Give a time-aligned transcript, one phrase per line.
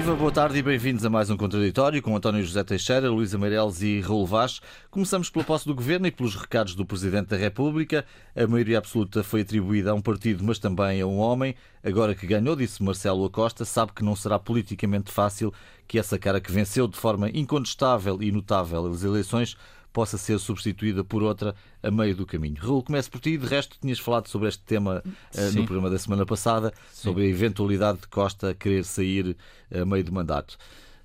[0.00, 3.82] Viva, boa tarde e bem-vindos a mais um Contraditório com António José Teixeira, Luísa Meireles
[3.82, 4.58] e Raul Vaz.
[4.90, 8.06] Começamos pela posse do Governo e pelos recados do Presidente da República.
[8.34, 11.54] A maioria absoluta foi atribuída a um partido, mas também a um homem.
[11.84, 15.52] Agora que ganhou, disse Marcelo Acosta, sabe que não será politicamente fácil
[15.86, 19.54] que essa cara que venceu de forma incontestável e notável as eleições
[19.92, 22.56] possa ser substituída por outra a meio do caminho.
[22.60, 23.36] Raul, começo por ti.
[23.36, 27.02] De resto, tinhas falado sobre este tema uh, no programa da semana passada, Sim.
[27.08, 29.36] sobre a eventualidade de Costa querer sair
[29.72, 30.56] a meio do mandato.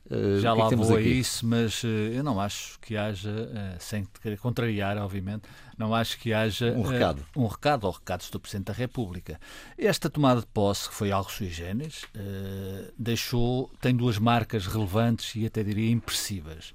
[0.09, 3.75] Uh, Já é lá vou a isso, mas uh, eu não acho que haja, uh,
[3.79, 5.43] sem querer contrariar, obviamente,
[5.77, 7.25] não acho que haja um recado.
[7.35, 9.39] um recado ou recados do Presidente da República.
[9.77, 12.05] Esta tomada de posse, que foi algo sui generis,
[12.97, 16.73] deixou, tem duas marcas relevantes e até diria impressivas.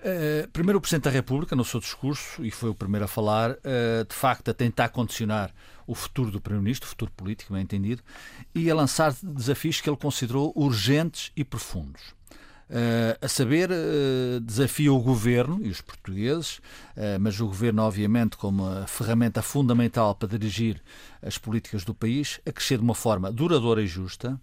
[0.00, 3.52] Uh, primeiro, o Presidente da República, no seu discurso, e foi o primeiro a falar,
[3.52, 5.52] uh, de facto, a tentar condicionar
[5.86, 8.02] o futuro do Primeiro-Ministro, o futuro político, bem entendido,
[8.54, 12.16] e a lançar desafios que ele considerou urgentes e profundos.
[12.70, 18.36] Uh, a saber, uh, desafia o governo e os portugueses, uh, mas o governo, obviamente,
[18.36, 20.82] como a ferramenta fundamental para dirigir
[21.22, 24.38] as políticas do país, a crescer de uma forma duradoura e justa,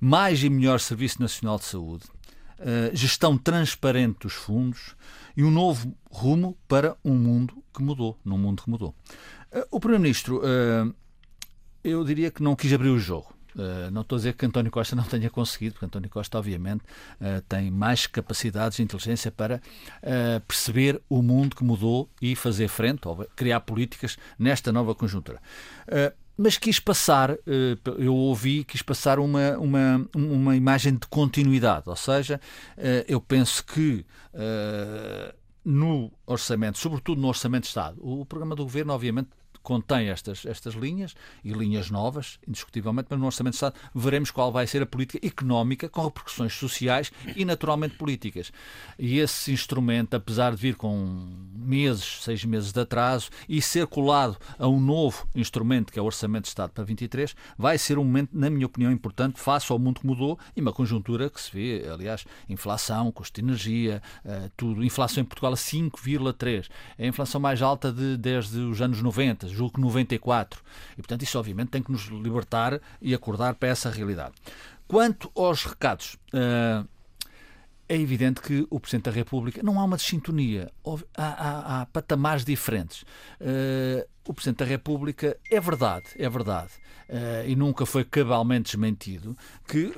[0.00, 2.04] mais e melhor Serviço Nacional de Saúde,
[2.60, 4.96] eh, gestão transparente dos fundos
[5.36, 8.94] e um novo rumo para um mundo que mudou, num mundo que mudou.
[9.52, 10.92] Uh, o Primeiro-Ministro, uh,
[11.84, 13.32] eu diria que não quis abrir o jogo.
[13.54, 16.82] Uh, não estou a dizer que António Costa não tenha conseguido, porque António Costa, obviamente,
[17.20, 19.56] uh, tem mais capacidades de inteligência para
[20.02, 25.40] uh, perceber o mundo que mudou e fazer frente, ou criar políticas nesta nova conjuntura
[26.38, 31.96] mas quis passar, eh, eu ouvi, quis passar uma, uma, uma imagem de continuidade, ou
[31.96, 32.40] seja,
[32.76, 35.34] eh, eu penso que eh,
[35.64, 39.30] no orçamento, sobretudo no orçamento de Estado, o programa do governo, obviamente,
[39.68, 41.14] contém estas, estas linhas
[41.44, 45.26] e linhas novas, indiscutivelmente, mas no Orçamento de Estado veremos qual vai ser a política
[45.26, 48.50] económica com repercussões sociais e naturalmente políticas.
[48.98, 54.38] E esse instrumento, apesar de vir com meses, seis meses de atraso e ser colado
[54.58, 58.04] a um novo instrumento que é o Orçamento de Estado para 23, vai ser um
[58.04, 61.52] momento, na minha opinião, importante face ao mundo que mudou e uma conjuntura que se
[61.52, 64.82] vê, aliás, inflação, custo de energia, uh, tudo.
[64.82, 66.70] Inflação em Portugal a 5,3.
[66.96, 70.62] É a inflação mais alta de, desde os anos 90 julgo que 94.
[70.92, 74.34] E, portanto, isso obviamente tem que nos libertar e acordar para essa realidade.
[74.86, 76.88] Quanto aos recados, uh,
[77.88, 80.70] é evidente que o Presidente da República não há uma desintonia,
[81.16, 83.02] há, há, há patamares diferentes.
[83.40, 86.70] Uh, o Presidente da República é verdade, é verdade,
[87.08, 89.36] uh, e nunca foi cabalmente desmentido
[89.66, 89.92] que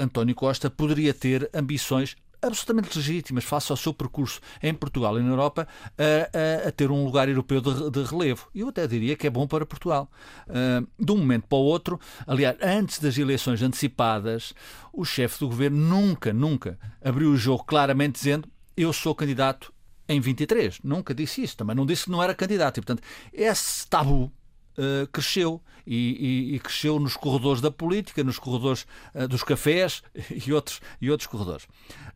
[0.00, 5.28] António Costa poderia ter ambições absolutamente legítimas face ao seu percurso em Portugal e na
[5.28, 5.66] Europa
[5.98, 8.48] a, a, a ter um lugar europeu de, de, relevo.
[8.54, 10.10] Eu até diria que é bom para Portugal.
[10.48, 14.54] Uh, de um momento para o outro, aliás, antes das eleições antecipadas,
[14.92, 19.72] o chefe do governo nunca, nunca abriu o jogo claramente dizendo eu sou candidato
[20.08, 20.80] em 23.
[20.82, 21.56] Nunca disse isso.
[21.56, 22.78] Também não disse que não era candidato.
[22.78, 23.02] E, portanto,
[23.32, 24.32] esse tabu
[24.76, 30.02] Uh, cresceu e, e, e, cresceu nos corredores da política, nos corredores uh, dos cafés
[30.44, 31.64] e outros, e outros corredores.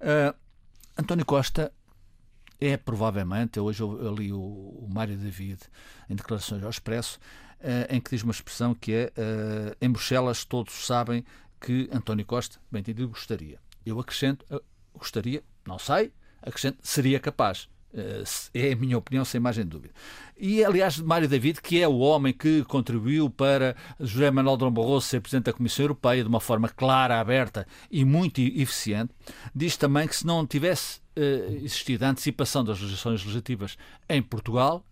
[0.01, 0.35] Uh,
[0.97, 1.73] António Costa
[2.61, 5.61] é provavelmente, eu hoje eu li o, o Mário David
[6.11, 7.21] em declarações ao Expresso,
[7.89, 9.13] em que diz uma expressão que é
[9.81, 11.25] em Bruxelas todos sabem
[11.61, 13.61] que António Costa, bem entendido, gostaria.
[13.87, 14.45] Eu acrescento,
[14.93, 17.69] gostaria, não sei, acrescento, seria capaz.
[17.93, 18.23] Eh,
[18.55, 19.95] é a minha opinião, sem margem de dúvida.
[20.39, 25.07] E, aliás, Mário David, que é o homem que contribuiu para José Manuel Dom Barroso
[25.07, 29.13] ser Presidente da Comissão Europeia de uma forma clara, aberta e muito eficiente,
[29.55, 33.77] diz também que se não tivesse uh, existido a antecipação das legislações legislativas
[34.09, 34.85] em Portugal,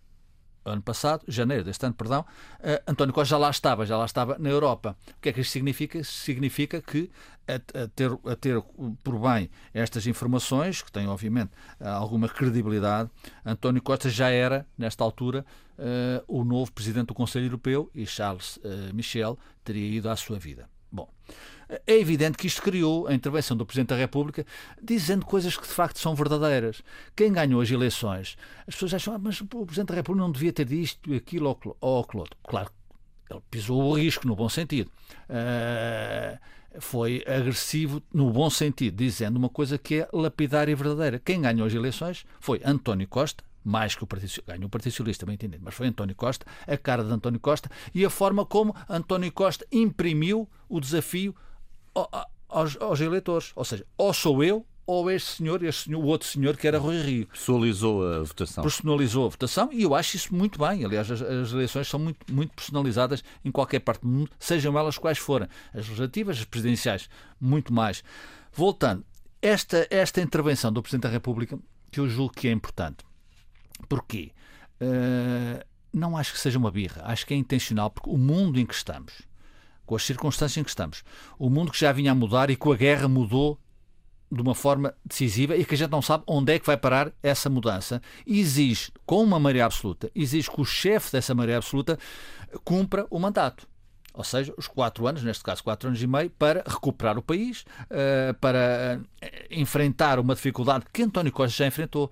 [0.67, 4.37] ano passado, janeiro deste ano, perdão, uh, António Costa já lá estava, já lá estava
[4.37, 4.95] na Europa.
[5.09, 6.03] O que é que isto significa?
[6.03, 7.09] Significa que
[7.47, 8.61] a, a, ter, a ter
[9.03, 13.09] por bem estas informações, que têm obviamente alguma credibilidade,
[13.45, 15.45] António Costa já era, nesta altura,
[15.77, 20.37] uh, o novo presidente do Conselho Europeu e Charles uh, Michel teria ido à sua
[20.37, 20.69] vida.
[20.91, 21.09] Bom,
[21.69, 24.45] é evidente que isto criou a intervenção do Presidente da República
[24.81, 26.81] dizendo coisas que de facto são verdadeiras.
[27.15, 28.37] Quem ganhou as eleições,
[28.67, 31.99] as pessoas acham, ah, mas o Presidente da República não devia ter disto, aquilo ou
[32.01, 32.37] aquilo outro.
[32.43, 32.71] Claro,
[33.29, 34.89] ele pisou o risco no bom sentido.
[35.29, 36.39] Uh,
[36.79, 41.19] foi agressivo no bom sentido, dizendo uma coisa que é lapidária e verdadeira.
[41.19, 45.25] Quem ganhou as eleições foi António Costa, mais que o Partido ganhou o Partido Socialista,
[45.25, 48.75] bem entendido, mas foi António Costa, a cara de António Costa e a forma como
[48.87, 51.35] António Costa imprimiu o desafio
[52.49, 53.51] aos, aos eleitores.
[53.55, 56.79] Ou seja, ou sou eu ou este senhor, este senhor, o outro senhor que era
[56.79, 57.27] Rui Rio.
[57.27, 58.63] Personalizou a votação.
[58.63, 60.85] Personalizou a votação e eu acho isso muito bem.
[60.85, 64.97] Aliás, as, as, eleições são muito, muito personalizadas em qualquer parte do mundo, sejam elas
[64.97, 65.49] quais forem.
[65.73, 67.09] As legislativas, as presidenciais,
[67.39, 68.01] muito mais.
[68.53, 69.05] Voltando,
[69.41, 71.59] esta, esta intervenção do Presidente da República,
[71.91, 73.03] que eu julgo que é importante.
[73.89, 74.31] Porquê?
[74.81, 78.65] Uh, não acho que seja uma birra, acho que é intencional, porque o mundo em
[78.65, 79.26] que estamos,
[79.87, 81.03] com as circunstâncias em que estamos,
[81.39, 83.57] o mundo que já vinha a mudar e com a guerra mudou
[84.29, 87.13] de uma forma decisiva e que a gente não sabe onde é que vai parar
[87.23, 91.97] essa mudança, exige, com uma maioria absoluta, exige que o chefe dessa maioria absoluta
[92.65, 93.65] cumpra o mandato.
[94.13, 97.61] Ou seja, os quatro anos, neste caso quatro anos e meio, para recuperar o país,
[97.83, 102.11] uh, para uh, enfrentar uma dificuldade que António Costa já enfrentou.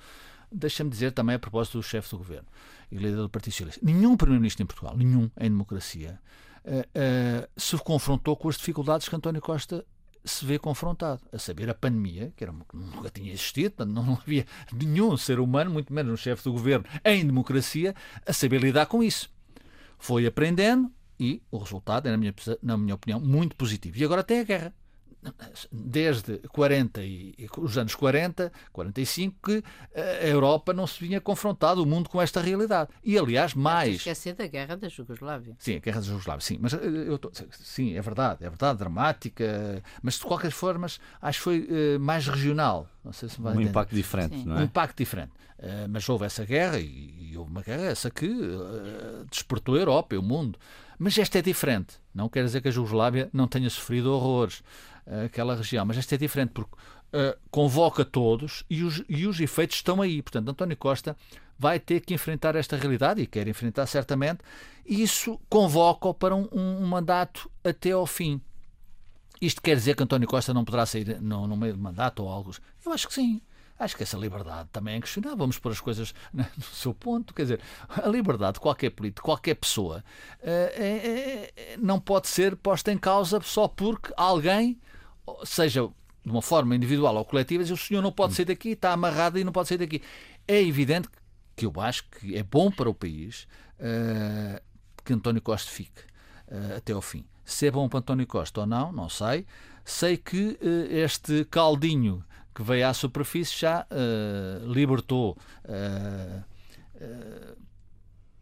[0.52, 2.48] Deixa-me dizer também a propósito do chefe do governo
[2.92, 3.82] e líder do Partido Socialista.
[3.84, 6.20] Nenhum primeiro-ministro em Portugal, nenhum em democracia,
[6.66, 9.86] uh, se confrontou com as dificuldades que António Costa
[10.24, 15.16] se vê confrontado, a saber a pandemia, que era nunca tinha existido, não havia nenhum
[15.16, 17.94] ser humano, muito menos um chefe do governo em democracia,
[18.26, 19.30] a saber lidar com isso.
[20.00, 23.98] Foi aprendendo e o resultado é, na minha, na minha opinião, muito positivo.
[23.98, 24.74] E agora tem a guerra
[25.72, 29.64] desde 40 e, os anos 40, 45, que
[29.96, 32.90] a Europa não se vinha confrontado, o mundo com esta realidade.
[33.04, 33.96] E, aliás, mais...
[33.96, 35.56] Esquecer da guerra da Jugoslávia.
[35.60, 36.58] Sim, a guerra da Jugoslávia, sim.
[36.60, 37.32] Mas eh, eu tô...
[37.52, 40.88] sim, é verdade, é verdade, dramática, mas de qualquer forma
[41.22, 42.88] acho que foi uh, mais regional.
[43.04, 43.70] Não sei se um entender.
[43.70, 44.46] impacto diferente, sim.
[44.46, 44.62] não é?
[44.62, 45.32] Um impacto diferente.
[45.58, 49.80] Uh, mas houve essa guerra e, e houve uma guerra essa que uh, despertou a
[49.80, 50.60] Europa e o mundo.
[50.98, 51.96] Mas esta é diferente.
[52.14, 54.64] Não quer dizer que a Jugoslávia não tenha sofrido horrores
[55.26, 55.86] aquela região.
[55.86, 60.22] Mas esta é diferente porque uh, convoca todos e os, e os efeitos estão aí.
[60.22, 61.16] Portanto, António Costa
[61.58, 64.40] vai ter que enfrentar esta realidade e quer enfrentar certamente.
[64.86, 68.42] E isso convoca-o para um, um, mandato até ao fim.
[69.42, 72.30] Isto quer dizer que António Costa não poderá sair no, no meio do mandato ou
[72.30, 72.52] algo?
[72.86, 73.42] Eu acho que sim.
[73.78, 75.38] Acho que essa liberdade também é questionável.
[75.38, 77.34] Vamos pôr as coisas no seu ponto.
[77.34, 80.04] Quer dizer, a liberdade de qualquer político, qualquer pessoa,
[80.42, 84.80] é, é, é, não pode ser posta em causa só porque alguém
[85.44, 85.90] seja
[86.26, 89.38] de uma forma individual ou coletiva, diz o senhor não pode sair daqui, está amarrado
[89.38, 90.02] e não pode sair daqui.
[90.48, 91.08] É evidente
[91.56, 93.48] que eu acho que é bom para o país
[93.80, 94.62] uh,
[95.04, 96.02] que António Costa fique
[96.48, 97.26] uh, até ao fim.
[97.44, 99.46] Se é bom para António Costa ou não, não sei.
[99.84, 102.24] Sei que uh, este caldinho
[102.54, 103.86] que veio à superfície já
[104.66, 105.38] libertou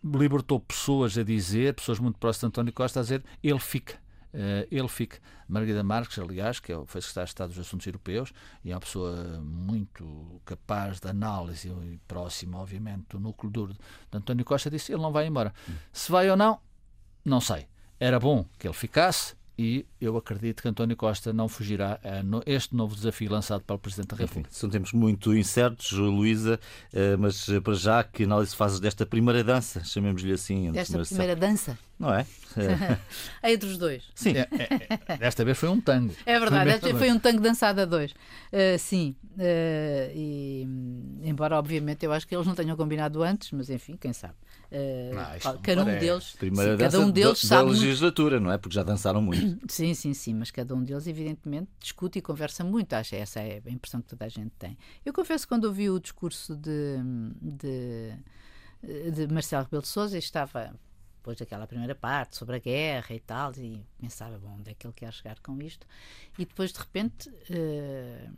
[0.04, 4.03] libertou pessoas a dizer, pessoas muito próximas de António Costa a dizer ele fica.
[4.34, 5.20] Uh, ele fica.
[5.48, 8.34] Margarida Marques, aliás, que é foi secretário de Estado dos Assuntos Europeus
[8.64, 14.18] e é uma pessoa muito capaz de análise e próxima, obviamente, do núcleo duro de
[14.18, 15.54] António Costa, disse ele não vai embora.
[15.70, 15.74] Hum.
[15.92, 16.60] Se vai ou não,
[17.24, 17.68] não sei.
[18.00, 22.76] Era bom que ele ficasse, e eu acredito que António Costa não fugirá a este
[22.76, 24.50] novo desafio lançado pelo Presidente da República.
[24.50, 26.60] Enfim, são tempos muito incertos, Luísa,
[26.92, 30.72] eh, mas eh, para já, que análise fazes desta primeira dança, chamemos-lhe assim?
[30.72, 31.78] Desta primeira dança?
[32.00, 32.26] Não é?
[33.42, 34.04] é entre os dois.
[34.16, 34.34] Sim.
[34.36, 36.14] É, é, é, desta vez foi um tango.
[36.26, 38.12] É verdade, foi, foi um tango dançado a dois.
[38.12, 39.16] Uh, sim.
[39.36, 40.68] Uh, e,
[41.24, 44.36] embora, obviamente, eu acho que eles não tenham combinado antes, mas enfim, quem sabe.
[44.72, 48.58] Uh, cada um deles, Primeira sim, cada um deles da, sabe da legislatura, não é?
[48.58, 49.60] Porque já dançaram muito.
[49.72, 52.94] Sim, sim, sim, mas cada um deles, evidentemente, discute e conversa muito.
[52.94, 54.78] Acho essa é a impressão que toda a gente tem.
[55.06, 56.98] Eu confesso que quando ouvi o discurso de,
[57.42, 60.74] de, de Marcelo Rebelo de Sousa, estava
[61.24, 64.86] depois daquela primeira parte sobre a guerra e tal, e pensava, bom, onde é que
[64.86, 65.88] ele quer chegar com isto?
[66.38, 67.30] E depois, de repente.
[67.30, 68.30] Uh,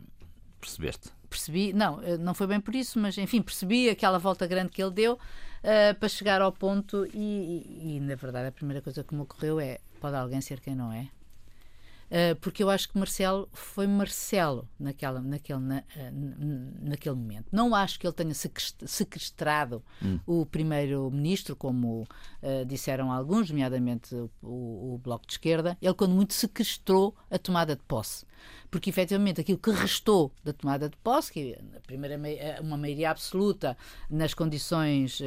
[0.60, 1.10] Percebeste?
[1.28, 4.82] Percebi, não, eh, não foi bem por isso, mas enfim, percebi aquela volta grande que
[4.82, 9.04] ele deu uh, para chegar ao ponto e, e, e, na verdade, a primeira coisa
[9.04, 11.08] que me ocorreu é: pode alguém ser quem não é?
[12.06, 17.46] Uh, porque eu acho que Marcelo foi Marcelo naquela, naquele, na, uh, naquele momento.
[17.50, 20.20] Não acho que ele tenha sequestrado hum.
[20.24, 25.76] o primeiro-ministro, como uh, disseram alguns, nomeadamente o, o, Bloco de Esquerda.
[25.82, 28.24] Ele, quando muito, sequestrou a tomada de posse.
[28.70, 32.16] Porque, efetivamente, aquilo que restou da tomada de posse, que a primeira,
[32.60, 33.76] uma maioria absoluta
[34.08, 35.20] nas condições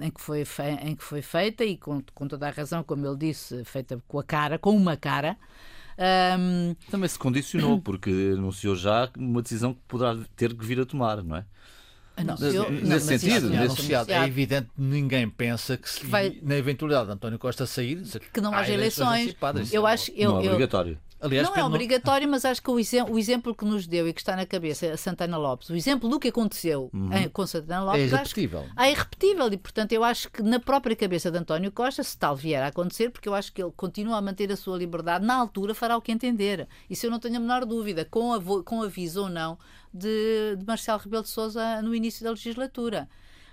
[0.00, 0.44] em, que foi
[0.82, 4.18] em que foi feita, e com, com toda a razão, como ele disse, feita com
[4.18, 5.36] a cara, com uma cara,
[6.38, 6.74] um...
[6.90, 11.22] Também se condicionou, porque anunciou já uma decisão que poderá ter que vir a tomar,
[11.22, 11.44] não é?
[12.16, 14.12] Anunciou, nesse não, sentido, nesse anunciado.
[14.12, 16.38] É evidente que ninguém pensa que, se, vai...
[16.42, 19.34] na eventualidade de António Costa sair, que não haja eleições.
[19.40, 20.98] eleições eu acho, eu, não é obrigatório.
[21.22, 24.12] Aliás, não é obrigatório, mas acho que o, exemplo, o exemplo que nos deu e
[24.12, 27.12] que está na cabeça a Santana Lopes, o exemplo do que aconteceu uhum.
[27.12, 28.66] em, com Santana Lopes, é irrepetível.
[28.76, 29.52] é irrepetível.
[29.52, 32.66] E, portanto, eu acho que na própria cabeça de António Costa, se tal vier a
[32.66, 35.96] acontecer, porque eu acho que ele continua a manter a sua liberdade, na altura fará
[35.96, 36.66] o que entender.
[36.90, 39.56] Isso eu não tenho a menor dúvida, com, a, com aviso ou não
[39.94, 43.08] de, de Marcelo Rebelo de Souza no início da legislatura.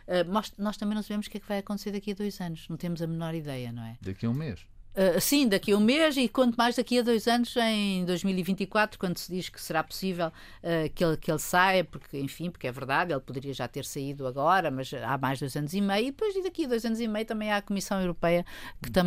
[0.07, 2.41] Uh, nós, nós, também não sabemos o que é que vai acontecer daqui a dois
[2.41, 2.67] anos.
[2.67, 3.97] Não temos a menor ideia, não é?
[4.01, 4.65] Daqui a um mês.
[4.95, 8.97] Uh, sim, daqui a um mês e quanto mais daqui a dois anos, em 2024,
[8.99, 12.67] quando se diz que será possível uh, que, ele, que ele saia, porque, enfim, porque
[12.67, 16.07] é verdade, ele poderia já ter saído agora, mas há mais dois anos e meio,
[16.07, 18.45] e depois daqui a dois anos e meio também há a Comissão Europeia
[18.81, 19.05] que tam,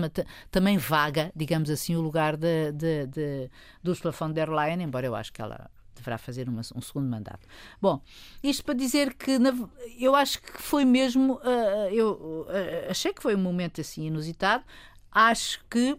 [0.50, 3.50] também vaga, digamos assim, o lugar de, de, de,
[3.82, 7.08] de Ursula von der Leyen, embora eu acho que ela deverá fazer uma, um segundo
[7.08, 7.46] mandato.
[7.80, 8.00] Bom,
[8.42, 9.52] isto para dizer que na,
[9.98, 14.64] eu acho que foi mesmo, uh, eu uh, achei que foi um momento assim inusitado,
[15.12, 15.96] acho que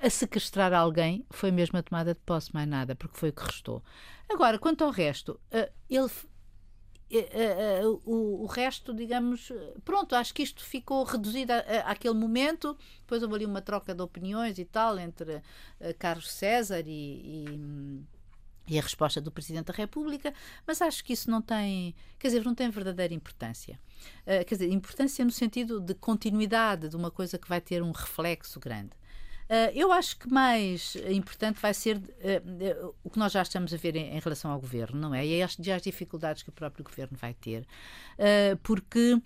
[0.00, 3.42] a sequestrar alguém foi mesmo a tomada de posse, mais nada, porque foi o que
[3.42, 3.82] restou.
[4.28, 6.10] Agora, quanto ao resto, eh, ele.
[7.10, 9.52] Eh, eh, o, resto, digamos,
[9.84, 11.52] pronto, acho que isto ficou reduzido
[11.84, 12.76] àquele momento.
[13.00, 15.42] Depois houve ali uma troca de opiniões e tal entre
[15.98, 18.02] Carlos César e, e
[18.66, 20.32] e a resposta do Presidente da República,
[20.66, 23.78] mas acho que isso não tem, quer dizer, não tem verdadeira importância.
[24.20, 27.90] Uh, quer dizer, importância no sentido de continuidade de uma coisa que vai ter um
[27.90, 28.92] reflexo grande.
[29.44, 33.76] Uh, eu acho que mais importante vai ser uh, o que nós já estamos a
[33.76, 35.26] ver em, em, relação ao governo, não é?
[35.26, 37.66] E as, as dificuldades que o próprio governo vai ter,
[38.62, 39.20] porque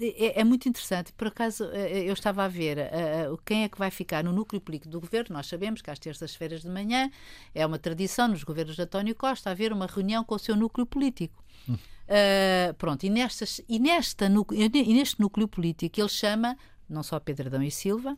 [0.00, 1.12] é, é, muito interessante.
[1.12, 4.60] Por acaso, eh, eu estava a ver uh, quem é que vai ficar no núcleo
[4.60, 5.34] político do governo.
[5.34, 7.10] Nós sabemos que às terças-feiras de manhã
[7.54, 10.86] é uma tradição nos governos de António Costa haver uma reunião com o seu núcleo
[10.86, 11.42] político.
[11.68, 11.74] Hum.
[11.74, 16.56] Uh, pronto, e, nestas, e, nesta, e neste núcleo político ele chama
[16.88, 18.16] não só Pedro Adão e Silva,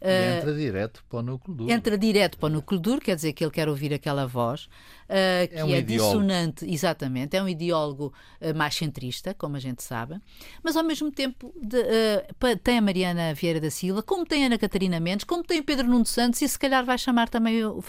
[0.00, 1.72] e entra direto para o núcleo duro.
[1.72, 5.48] Entra direto para o núcleo duro, quer dizer que ele quer ouvir aquela voz, uh,
[5.48, 9.82] que é, um é dissonante, exatamente, é um ideólogo uh, mais centrista, como a gente
[9.82, 10.20] sabe,
[10.62, 14.46] mas ao mesmo tempo de, uh, tem a Mariana Vieira da Silva, como tem a
[14.46, 17.64] Ana Catarina Mendes, como tem o Pedro Nuno Santos, e se calhar vai chamar também
[17.64, 17.82] o,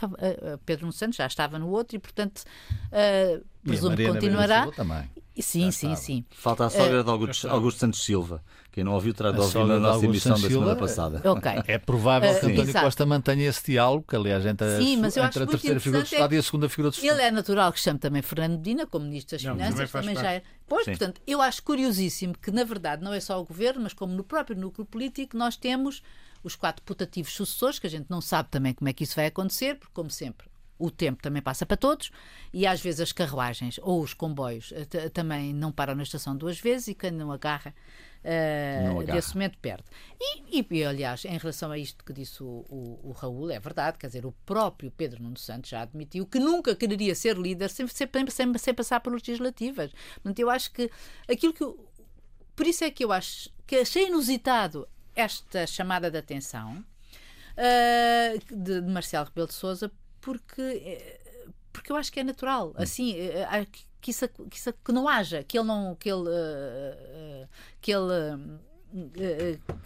[0.65, 2.43] Pedro Nuno Santos, já estava no outro, e portanto
[3.63, 4.67] presumo que continuará.
[5.41, 6.25] Sim, sim, sim.
[6.31, 8.43] Falta a sogra de Augusto, Augusto Santos Silva.
[8.71, 11.21] Quem não ouviu terá de ouvir na nossa emissão da semana passada.
[11.37, 11.63] Okay.
[11.67, 15.43] É provável que António Costa mantenha esse diálogo, que aliás entre, Sim, mas eu entre
[15.43, 16.35] a terceira figura do Estado é...
[16.35, 17.11] e a segunda figura do Estado.
[17.11, 20.23] Ele é natural que chame também Fernando Medina, como Ministro das não, Finanças, também, também
[20.23, 20.41] já é.
[20.67, 20.91] Pois, Sim.
[20.91, 24.23] portanto, eu acho curiosíssimo que, na verdade, não é só o Governo, mas como no
[24.23, 26.01] próprio núcleo político, nós temos
[26.43, 29.27] os quatro putativos sucessores, que a gente não sabe também como é que isso vai
[29.27, 30.47] acontecer, porque, como sempre,
[30.79, 32.11] o tempo também passa para todos
[32.53, 36.59] e às vezes as carruagens ou os comboios eh, também não param na estação duas
[36.59, 37.73] vezes e quem não agarra,
[38.23, 39.15] uh, não agarra.
[39.15, 39.83] desse momento perde.
[40.19, 43.97] E, e, aliás, em relação a isto que disse o, o, o, Raul, é verdade,
[43.97, 47.87] quer dizer, o próprio Pedro Nuno Santos já admitiu que nunca quereria ser líder sem,
[47.87, 49.91] sem, sem, sem passar por legislativas.
[50.15, 50.89] Portanto, eu acho que
[51.27, 51.65] aquilo que.
[52.55, 56.83] Por isso é que eu acho que achei inusitado esta chamada de atenção.
[57.57, 59.91] Uh, de, de Marcelo Rebelo de Souza
[60.27, 61.19] porque, eh,
[61.71, 62.71] porque eu acho que é natural.
[62.71, 62.83] Hum.
[62.83, 63.65] Assim, eh, eh,
[64.01, 65.95] que isso, que isso que não haja, que ele não.
[65.95, 66.29] que ele.
[67.79, 68.59] que ele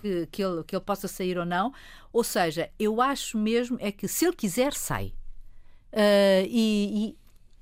[0.02, 1.72] que, que, ele, que ele possa sair ou não.
[2.12, 5.14] Ou seja, eu acho mesmo é que se ele quiser, sai.
[5.94, 7.18] Uh, e,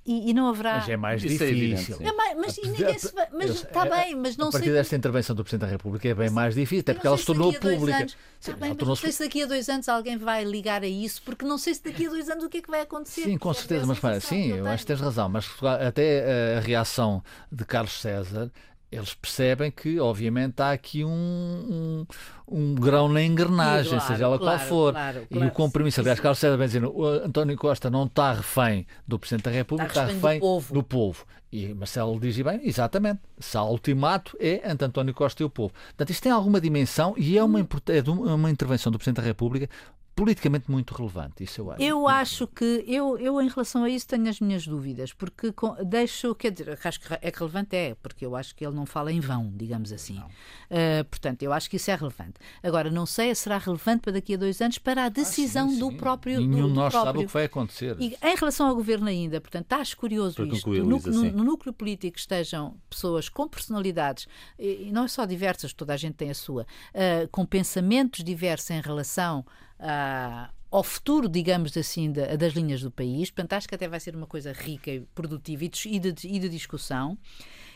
[0.05, 0.77] e, e, não haverá.
[0.77, 1.97] Mas é mais Isso é difícil.
[1.99, 4.59] É mais, mas se está bem, mas não sei.
[4.59, 7.17] A partir desta intervenção do Presidente da República é bem mais difícil, até porque ela
[7.17, 7.97] se tornou pública.
[7.97, 11.21] Anos, Sim, bem, não sei se daqui a dois anos alguém vai ligar a isso,
[11.23, 13.23] porque não sei se daqui a dois anos o que é que vai acontecer.
[13.23, 15.47] Sim, com certeza, mas para, sim, eu acho que tens razão, mas
[15.85, 18.51] até a reação de Carlos César
[18.91, 22.05] eles percebem que, obviamente, há aqui um, um,
[22.47, 24.93] um grão na engrenagem, claro, seja ela claro, qual for.
[24.93, 28.87] Claro, e o compromisso, aliás, Carlos César bem dizendo, o António Costa não está refém
[29.07, 30.73] do Presidente da República, está, está refém, do povo.
[30.73, 31.25] do povo.
[31.51, 35.73] E Marcelo diz bem, exatamente, se há ultimato é entre António Costa e o povo.
[35.73, 39.67] Portanto, isto tem alguma dimensão e é uma, é uma intervenção do Presidente da República
[40.19, 41.81] politicamente muito relevante, isso eu acho.
[41.81, 45.73] Eu acho que, eu, eu em relação a isso tenho as minhas dúvidas, porque com,
[45.81, 48.85] deixo, quer dizer, acho que é que relevante é, porque eu acho que ele não
[48.85, 50.17] fala em vão, digamos assim.
[50.17, 52.33] Uh, portanto, eu acho que isso é relevante.
[52.61, 55.69] Agora, não sei se será relevante para daqui a dois anos para a decisão ah,
[55.69, 55.79] sim, sim.
[55.79, 56.41] do próprio.
[56.41, 57.13] Nenhum de nós próprio.
[57.13, 57.95] sabe o que vai acontecer.
[57.97, 60.69] E em relação ao governo ainda, portanto, estás curioso para isto.
[60.69, 64.27] no, no, no, núcleo político estejam pessoas com personalidades,
[64.59, 68.69] e não é só diversas, toda a gente tem a sua, uh, com pensamentos diversos
[68.71, 69.45] em relação
[69.79, 73.31] uh, ao futuro, digamos assim, da, das linhas do país.
[73.31, 76.27] Portanto, acho que até vai ser uma coisa rica e produtiva e de, e de,
[76.27, 77.17] e de discussão.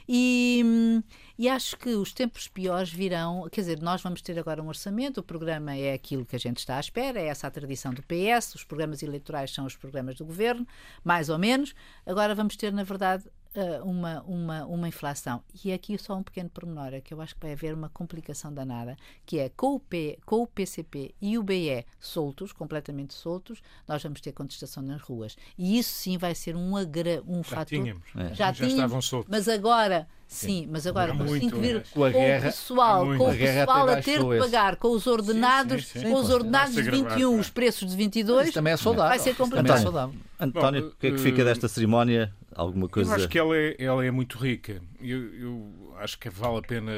[0.07, 1.01] E,
[1.37, 3.47] e, acho que os tempos piores virão.
[3.49, 6.57] Quer dizer, nós vamos ter agora um orçamento, o programa é aquilo que a gente
[6.57, 10.15] está à espera, é essa a tradição do PS, os programas eleitorais são os programas
[10.15, 10.67] do governo,
[11.03, 11.73] mais ou menos.
[12.05, 13.23] Agora vamos ter, na verdade,
[13.55, 15.41] uh, uma, uma, uma inflação.
[15.63, 18.53] E aqui só um pequeno pormenor, é que eu acho que vai haver uma complicação
[18.53, 18.95] danada,
[19.25, 24.01] que é com o, P, com o PCP e o BE soltos, completamente soltos, nós
[24.03, 25.35] vamos ter contestação nas ruas.
[25.57, 27.65] E isso sim vai ser um, agra, um Já fator.
[27.65, 28.03] tínhamos.
[28.15, 29.29] Já, Já tínhamos, estavam soltos.
[29.29, 31.83] Mas agora, sim, mas agora com, muito, vir-.
[31.93, 33.19] Com a guerra- o pessoal, muito.
[33.19, 36.09] com o A guerra pessoal a ter de pagar com os ordenados, sim, sim.
[36.09, 37.41] com os ordenados de Está-se a gravar, 21, claro.
[37.41, 38.43] os preços de 22.
[38.45, 39.09] Isso também é saudável.
[39.09, 39.81] Vai ser é complicado.
[39.81, 40.15] saudável.
[40.39, 42.33] António, Bom, o que é que fica eh, desta cerimónia?
[42.55, 43.15] Alguma Eu coisa?
[43.15, 44.81] acho que ela é, ela é muito rica.
[44.99, 46.91] Eu, eu acho que vale a pena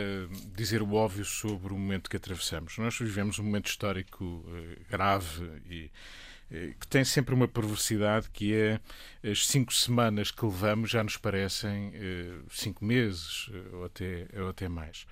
[0.56, 2.78] dizer o óbvio sobre o momento que atravessamos.
[2.78, 5.92] Nós vivemos um momento histórico eh, grave e
[6.52, 8.80] eh, que tem sempre uma perversidade que é
[9.30, 14.68] as cinco semanas que levamos já nos parecem eh, cinco meses ou até, ou até
[14.68, 15.06] mais.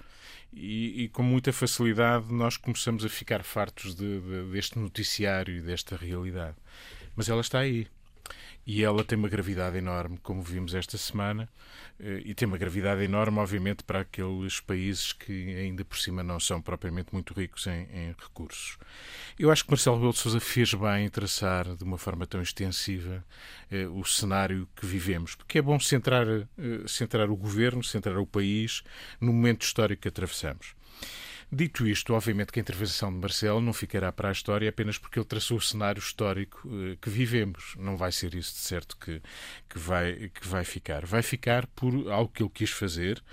[0.52, 5.62] E, e com muita facilidade nós começamos a ficar fartos de- de- deste noticiário e
[5.62, 6.56] desta realidade.
[7.16, 7.88] Mas ela está aí.
[8.66, 11.50] E ela tem uma gravidade enorme, como vimos esta semana,
[12.00, 16.40] eh, e tem uma gravidade enorme, obviamente, para aqueles países que ainda por cima não
[16.40, 18.78] são propriamente muito ricos em, em recursos.
[19.38, 22.42] Eu acho que Marcelo Rebelo de Sousa fez bem em traçar de uma forma tão
[22.42, 23.24] extensiva
[23.70, 26.48] eh, o cenário que vivemos, porque é bom centrar, eh,
[26.88, 28.82] centrar o governo, centrar o país
[29.20, 30.74] no momento histórico que atravessamos.
[31.56, 35.20] Dito isto, obviamente que a intervenção de Marcelo não ficará para a história apenas porque
[35.20, 37.76] ele traçou o cenário histórico eh, que vivemos.
[37.78, 39.22] Não vai ser isso de certo que,
[39.70, 41.06] que, vai, que vai ficar.
[41.06, 43.24] Vai ficar por algo que ele quis fazer,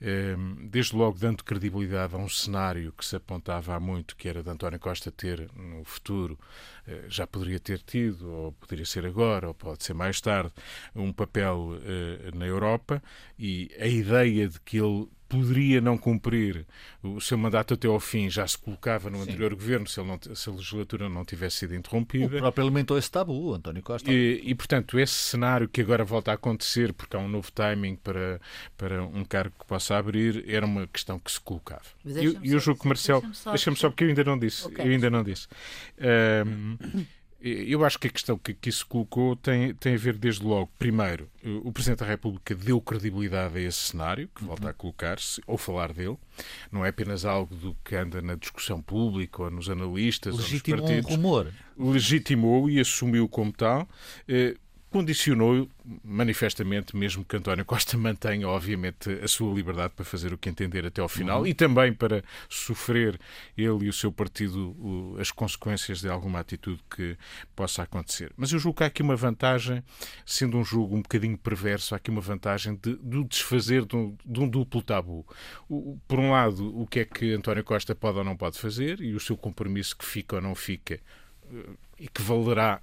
[0.00, 4.42] eh, desde logo dando credibilidade a um cenário que se apontava há muito, que era
[4.42, 6.36] de António Costa ter no futuro,
[6.84, 10.52] eh, já poderia ter tido, ou poderia ser agora, ou pode ser mais tarde,
[10.96, 13.00] um papel eh, na Europa,
[13.38, 16.66] e a ideia de que ele poderia não cumprir
[17.02, 20.18] o seu mandato até ao fim já se colocava no anterior governo se, ele não,
[20.34, 22.38] se a legislatura não tivesse sido O interrompida.
[22.38, 24.10] próprio alimentou esse tabu, António Costa.
[24.10, 27.96] E, e, portanto, esse cenário que agora volta a acontecer, porque há um novo timing
[27.96, 28.40] para,
[28.76, 31.82] para um cargo que possa abrir, era uma questão que se colocava.
[32.06, 33.22] E eu, e julgo que Marcelo.
[33.50, 34.66] deixa-me só- porque eu ainda não disse.
[34.66, 34.84] Ok.
[34.84, 35.46] Eu ainda não disse.
[36.00, 36.76] Ahm,
[37.40, 40.70] eu acho que a questão que aqui se colocou tem, tem a ver, desde logo,
[40.78, 41.30] primeiro,
[41.62, 45.92] o Presidente da República deu credibilidade a esse cenário, que volta a colocar-se, ou falar
[45.92, 46.16] dele.
[46.72, 50.84] Não é apenas algo do que anda na discussão pública ou nos analistas Legitimou ou
[50.84, 51.52] um nos partidos rumor.
[51.76, 53.88] legitimou e assumiu como tal,
[54.26, 54.56] eh,
[54.90, 55.68] condicionou
[56.04, 60.86] manifestamente, mesmo que António Costa mantenha, obviamente, a sua liberdade para fazer o que entender
[60.86, 63.18] até ao final e também para sofrer
[63.56, 67.16] ele e o seu partido as consequências de alguma atitude que
[67.54, 68.32] possa acontecer.
[68.36, 69.82] Mas eu julgo que há aqui uma vantagem,
[70.24, 74.16] sendo um jogo um bocadinho perverso, há aqui uma vantagem de, do desfazer de um,
[74.24, 75.26] de um duplo tabu.
[75.68, 79.00] O- por um lado, o que é que António Costa pode ou não pode fazer
[79.00, 80.98] e o seu compromisso que fica ou não fica
[81.52, 81.70] eh,
[82.00, 82.80] e que valerá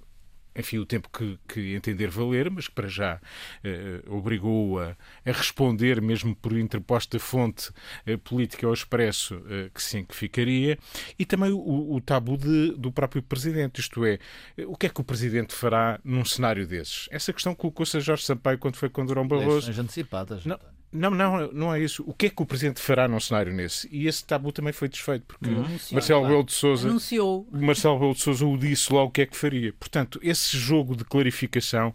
[0.56, 3.20] enfim, o tempo que, que entender valer, mas que para já
[3.62, 7.70] eh, obrigou a, a responder, mesmo por interposta fonte
[8.06, 10.78] eh, política ao expresso, eh, que sim, que ficaria,
[11.18, 14.18] e também o, o tabu de- do próprio Presidente, isto é,
[14.66, 17.08] o que é que o Presidente fará num cenário desses?
[17.10, 19.70] Essa questão colocou-se a Jorge Sampaio quando foi com Durão Barroso.
[19.80, 20.44] Antecipadas.
[20.44, 20.75] Não, António.
[20.92, 22.02] Não, não, não é isso.
[22.06, 23.88] O que é que o Presidente fará num cenário nesse?
[23.92, 25.50] E esse tabu também foi desfeito, porque
[25.92, 27.46] Marcelo Rebelo de Sousa Anunciou.
[27.52, 29.72] Marcelo Rebelo de Sousa o disse logo o que é que faria.
[29.72, 31.94] Portanto, esse jogo de clarificação,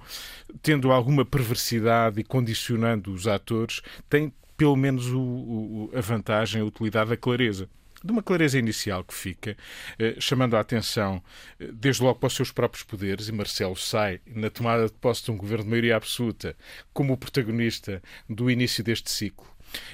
[0.62, 6.66] tendo alguma perversidade e condicionando os atores, tem pelo menos o- o- a vantagem, a
[6.66, 7.68] utilidade da clareza.
[8.04, 9.56] De uma clareza inicial que fica,
[10.00, 11.22] eh, chamando a atenção
[11.60, 15.26] eh, desde logo para os seus próprios poderes, e Marcelo sai na tomada de posse
[15.26, 16.56] de um governo de maioria absoluta
[16.94, 19.46] como o protagonista do início deste ciclo.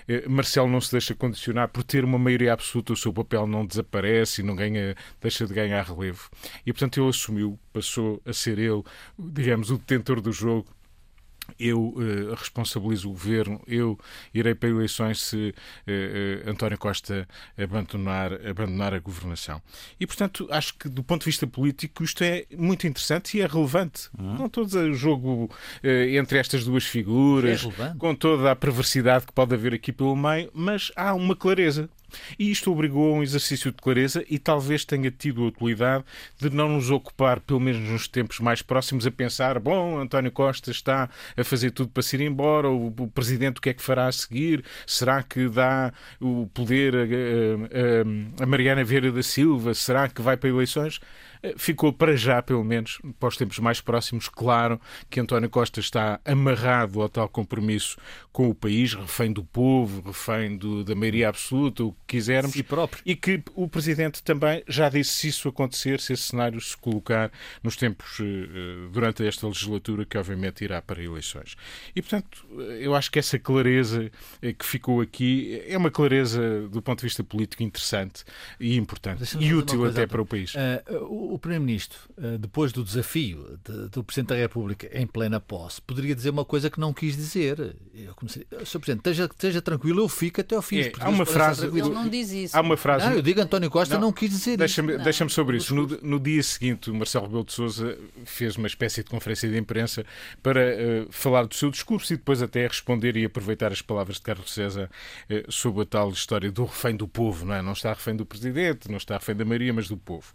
[0.07, 3.65] Eh, Marcelo não se deixa condicionar por ter uma maioria absoluta, o seu papel não
[3.65, 6.29] desaparece e não ganha, deixa de ganhar relevo.
[6.65, 8.83] E portanto ele assumiu, passou a ser ele,
[9.17, 10.76] digamos, o detentor do jogo.
[11.59, 13.97] Eu eh, responsabilizo o governo, eu
[14.33, 15.53] irei para eleições se
[15.85, 19.61] eh, eh, António Costa abandonar, abandonar a governação.
[19.99, 23.47] E, portanto, acho que do ponto de vista político isto é muito interessante e é
[23.47, 24.09] relevante.
[24.17, 25.49] Não todos o jogo
[25.83, 30.49] entre estas duas figuras, É com toda a perversidade que pode haver aqui pelo meio,
[30.53, 31.89] mas há uma clareza.
[32.37, 36.03] E isto obrigou a um exercício de clareza e talvez tenha tido a utilidade
[36.39, 40.71] de não nos ocupar, pelo menos nos tempos mais próximos, a pensar: bom, António Costa
[40.71, 43.81] está a fazer tudo para se ir embora, o, o Presidente o que é que
[43.81, 44.63] fará a seguir?
[44.85, 46.99] Será que dá o poder a,
[48.39, 49.73] a- a- Mariana Vieira da Silva?
[49.73, 50.99] Será que vai para eleições?
[51.41, 55.79] Eh, ficou para já, pelo menos, para os tempos mais próximos, claro que António Costa
[55.79, 57.97] está amarrado ao tal compromisso
[58.31, 62.53] com o país, refém do povo, refém do, da maioria absoluta, o que quisermos.
[62.53, 63.01] Si próprio.
[63.05, 67.31] E que o Presidente também já disse se isso acontecer, se esse cenário se colocar
[67.63, 71.55] nos tempos eh, durante esta legislatura, que obviamente irá para eleições.
[71.95, 72.45] E, portanto,
[72.79, 77.23] eu acho que essa clareza que ficou aqui é uma clareza do ponto de vista
[77.23, 78.23] político interessante
[78.59, 80.53] e importante e útil até para o país.
[80.53, 85.81] Uh, o Primeiro-Ministro, uh, depois do desafio de, do Presidente da República em plena posse,
[85.81, 87.75] poderia dizer uma coisa que não quis dizer.
[87.93, 88.79] Eu comecei, Sr.
[88.79, 90.79] Presidente, esteja, esteja tranquilo, eu fico até ao fim.
[90.79, 91.65] É, há uma frase.
[91.65, 92.57] Ele não diz isso.
[92.57, 93.05] Há uma frase.
[93.05, 95.03] Não, eu digo António Costa não, não quis dizer deixa-me, isso.
[95.03, 95.73] Deixa-me sobre isso.
[95.75, 99.57] No, no, dia seguinte, o Marcelo Rebelo de Souza fez uma espécie de conferência de
[99.57, 100.05] imprensa
[100.41, 104.23] para uh, falar do seu discurso e depois até responder e aproveitar as palavras de
[104.23, 104.89] Carlos César
[105.49, 107.61] sobre a tal história do refém do povo, não é?
[107.61, 110.31] Não está refém do Presidente, não está refém da maioria, mas do povo.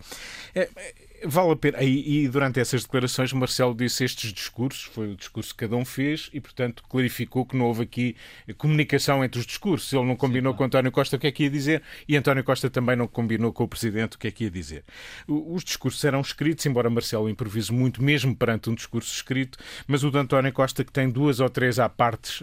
[1.24, 1.82] Vale a pena.
[1.82, 5.84] E, e, durante essas declarações, Marcelo disse estes discursos, foi o discurso que cada um
[5.84, 8.16] fez e, portanto, clarificou que não houve aqui
[8.56, 9.92] comunicação entre os discursos.
[9.92, 12.44] Ele não combinou Sim, com António Costa o que é que ia dizer e António
[12.44, 14.84] Costa também não combinou com o Presidente o que é que ia dizer.
[15.26, 20.10] Os discursos eram escritos, embora Marcelo improvise muito, mesmo perante um discurso escrito, mas o
[20.10, 22.42] de António Costa, que tem duas ou três à partes,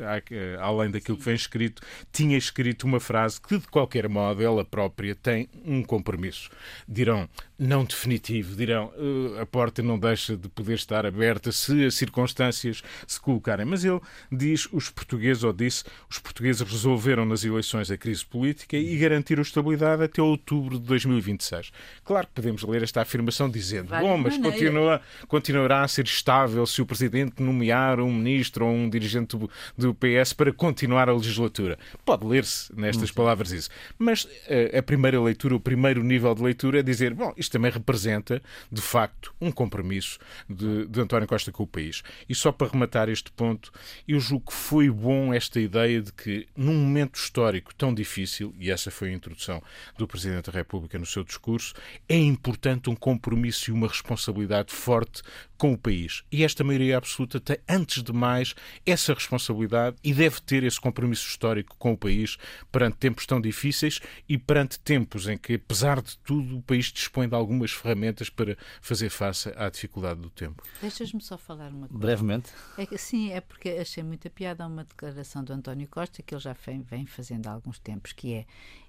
[0.60, 5.16] além daquilo que vem escrito, tinha escrito uma frase que, de qualquer modo, ela própria
[5.16, 6.50] tem um compromisso.
[6.88, 11.96] Dirão, não definitivo, dirão, uh, a porta não deixa de poder estar aberta se as
[11.96, 13.66] circunstâncias se colocarem.
[13.66, 14.00] Mas ele
[14.32, 19.42] diz, os portugueses, ou disse, os portugueses resolveram nas eleições a crise política e garantiram
[19.42, 21.72] estabilidade até outubro de 2026.
[22.04, 26.82] Claro que podemos ler esta afirmação dizendo, bom, mas continua, continuará a ser estável se
[26.82, 31.78] o Presidente nomear um ministro ou um dirigente do, do PS para continuar a legislatura.
[32.06, 33.70] Pode ler-se nestas palavras isso.
[33.98, 37.72] Mas uh, a primeira leitura, o primeiro nível de leitura é dizer, bom, isto também
[37.72, 38.42] representa,
[38.72, 40.20] de facto, um compromisso
[40.50, 42.04] de, de António Costa com o país.
[42.28, 43.72] E só para rematar este ponto,
[44.08, 48.72] eu julgo que foi bom esta ideia de que, num momento histórico tão difícil, e
[48.72, 49.62] essa foi a introdução
[49.98, 51.74] do Presidente da República no seu discurso,
[52.08, 55.22] é importante um compromisso e uma responsabilidade forte
[55.60, 56.24] com o país.
[56.32, 61.28] E esta maioria absoluta tem, antes de mais, essa responsabilidade e deve ter esse compromisso
[61.28, 62.38] histórico com o país
[62.72, 67.28] perante tempos tão difíceis e perante tempos em que, apesar de tudo, o país dispõe
[67.28, 70.64] de algumas ferramentas para fazer face à dificuldade do tempo.
[70.82, 72.00] Deixas-me só falar uma coisa.
[72.00, 72.52] Brevemente.
[72.78, 76.42] É que, sim, é porque achei muita piada uma declaração do António Costa que ele
[76.42, 76.56] já
[76.90, 78.46] vem fazendo há alguns tempos, que é,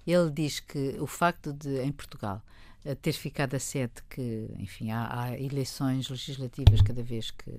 [0.07, 2.41] ele diz que o facto de, em Portugal,
[3.01, 7.51] ter ficado a sede que, enfim, há, há, eleições legislativas cada vez que,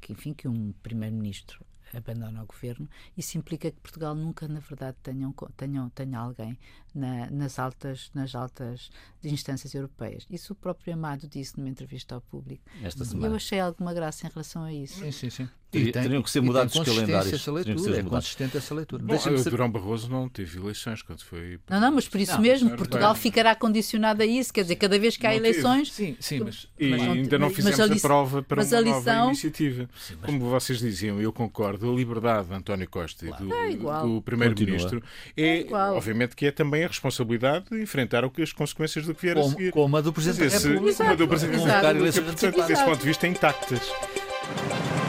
[0.00, 1.64] que enfim, que um primeiro-ministro
[1.96, 6.58] abandona o governo, isso implica que Portugal nunca, na verdade, tenha, tenha, tenha alguém
[6.94, 8.90] na, nas, altas, nas altas
[9.22, 10.26] instâncias europeias.
[10.30, 12.62] Isso o próprio Amado disse numa entrevista ao público.
[12.82, 13.26] Esta semana.
[13.26, 15.00] Eu achei alguma graça em relação a isso.
[15.00, 15.48] Sim, sim, sim.
[15.72, 17.32] E, tem, teriam que ser mudados os calendários.
[17.32, 19.02] Essa leitura, é consistente essa leitura.
[19.02, 21.60] Bom, o Durão Barroso não teve eleições quando foi.
[21.68, 23.22] Não, não, mas por isso não, mesmo, Portugal bem.
[23.22, 24.52] ficará condicionado a isso.
[24.52, 25.92] Quer dizer, cada vez que há não eleições.
[25.92, 26.66] Sim, sim, mas.
[26.78, 29.14] E mas ainda não fizemos a, a, prova para uma lição...
[29.14, 29.88] nova iniciativa.
[29.96, 30.30] Sim, mas...
[30.30, 33.44] Como vocês diziam, eu concordo, a liberdade de António Costa claro.
[33.70, 35.02] e do, é do Primeiro-Ministro
[35.36, 39.36] é, é obviamente, que é também a responsabilidade de enfrentar as consequências do que vier
[39.36, 39.72] como, a seguir.
[39.72, 40.96] Como a do Presidente da República.
[40.96, 42.22] Como a do Presidente da República.
[42.22, 44.99] Portanto, desse ponto de vista, intactas.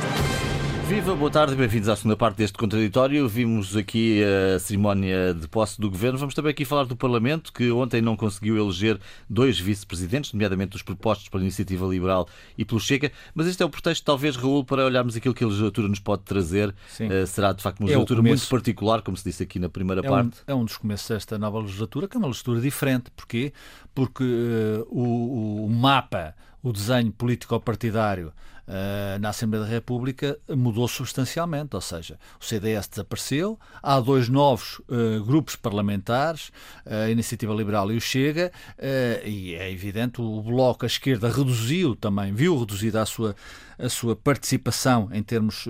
[0.91, 3.25] Viva, boa tarde bem-vindos à segunda parte deste contraditório.
[3.25, 6.19] Vimos aqui a cerimónia de posse do governo.
[6.19, 8.99] Vamos também aqui falar do Parlamento, que ontem não conseguiu eleger
[9.29, 12.27] dois vice-presidentes, nomeadamente os propostos pela Iniciativa Liberal
[12.57, 13.09] e pelo Chega.
[13.33, 16.23] Mas este é o pretexto, talvez, Raul, para olharmos aquilo que a legislatura nos pode
[16.23, 16.75] trazer.
[16.99, 19.69] Uh, será, de facto, uma é legislatura é muito particular, como se disse aqui na
[19.69, 20.39] primeira é parte.
[20.45, 23.09] Um, é um dos começos desta nova legislatura, que é uma legislatura diferente.
[23.15, 23.53] Porquê?
[23.95, 28.33] Porque uh, o, o mapa, o desenho político-partidário
[28.71, 34.79] uh, na Assembleia da República mudou substancialmente, ou seja, o CDS desapareceu, há dois novos
[34.79, 36.51] uh, grupos parlamentares,
[36.85, 41.95] a Iniciativa Liberal e o Chega, uh, e é evidente, o Bloco, a esquerda, reduziu
[41.95, 43.35] também, viu reduzida a sua
[43.81, 45.65] a sua participação em termos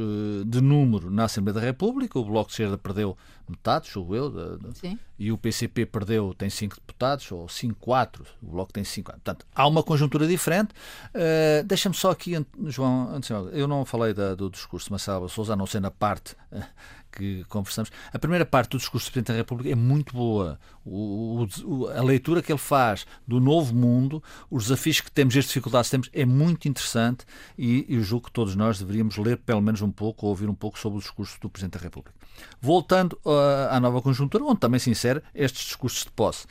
[0.45, 2.19] de número na Assembleia da República.
[2.19, 3.17] O Bloco de Esquerda perdeu
[3.51, 8.25] metade, julgo eu, de, de, e o PCP perdeu, tem cinco deputados, ou cinco, quatro,
[8.41, 9.11] o Bloco tem cinco.
[9.11, 10.73] Portanto, há uma conjuntura diferente.
[11.13, 12.33] Uh, Deixa-me só aqui,
[12.65, 15.91] João, antes, eu não falei da, do discurso de Marcelo Souza, a não ser na
[15.91, 16.63] parte uh,
[17.11, 17.91] que conversamos.
[18.13, 20.59] A primeira parte do discurso do Presidente da República é muito boa.
[20.85, 25.45] O, o, a leitura que ele faz do novo mundo, os desafios que temos, as
[25.45, 27.25] dificuldades que temos, é muito interessante
[27.57, 30.55] e eu julgo que todos nós deveríamos ler pelo menos um pouco ou ouvir um
[30.55, 32.15] pouco sobre o discurso do Presidente da República.
[32.59, 36.45] Voltando uh, à nova conjuntura, onde também se insere estes discursos de posse.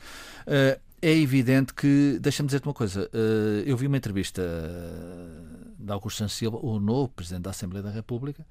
[0.45, 4.41] Uh, é evidente que, deixa-me dizer-te uma coisa, uh, eu vi uma entrevista
[5.79, 8.45] de Augusto Santos Silva, o novo Presidente da Assembleia da República,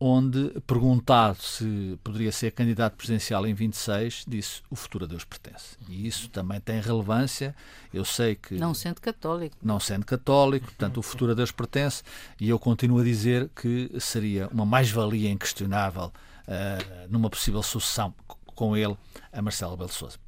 [0.00, 5.76] onde, perguntado se poderia ser candidato presidencial em 26, disse o futuro a Deus pertence.
[5.88, 7.54] E isso também tem relevância.
[7.92, 8.54] Eu sei que.
[8.54, 9.56] Não sendo católico.
[9.62, 12.02] Não sendo católico, portanto, o futuro a Deus pertence.
[12.40, 16.06] E eu continuo a dizer que seria uma mais-valia inquestionável
[16.46, 18.14] uh, numa possível sucessão
[18.46, 18.96] com ele
[19.32, 20.18] a Marcelo Belo Souza.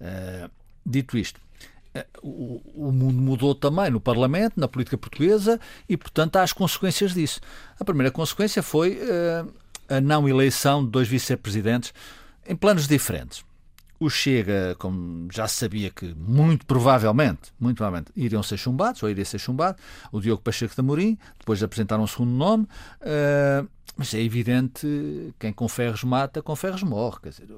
[0.00, 0.50] Uh,
[0.84, 1.49] dito isto, eh,
[2.22, 7.14] o, o, mundo mudou também no Parlamento, na política portuguesa, e, portanto, há as consequências
[7.14, 7.40] disso.
[7.78, 9.52] A primeira consequência foi uh,
[9.88, 11.92] a não eleição de dois vice-presidentes
[12.46, 13.44] em planos diferentes.
[14.00, 19.26] O Chega, como já sabia que muito provavelmente, muito provavelmente, iriam ser chumbados, ou iria
[19.26, 19.76] ser chumbado,
[20.10, 25.34] o Diogo Pacheco de Amorim, depois de apresentar um segundo nome, uh, mas é evidente,
[25.38, 27.18] quem com ferros mata, com ferros morre.
[27.22, 27.48] Quer dizer,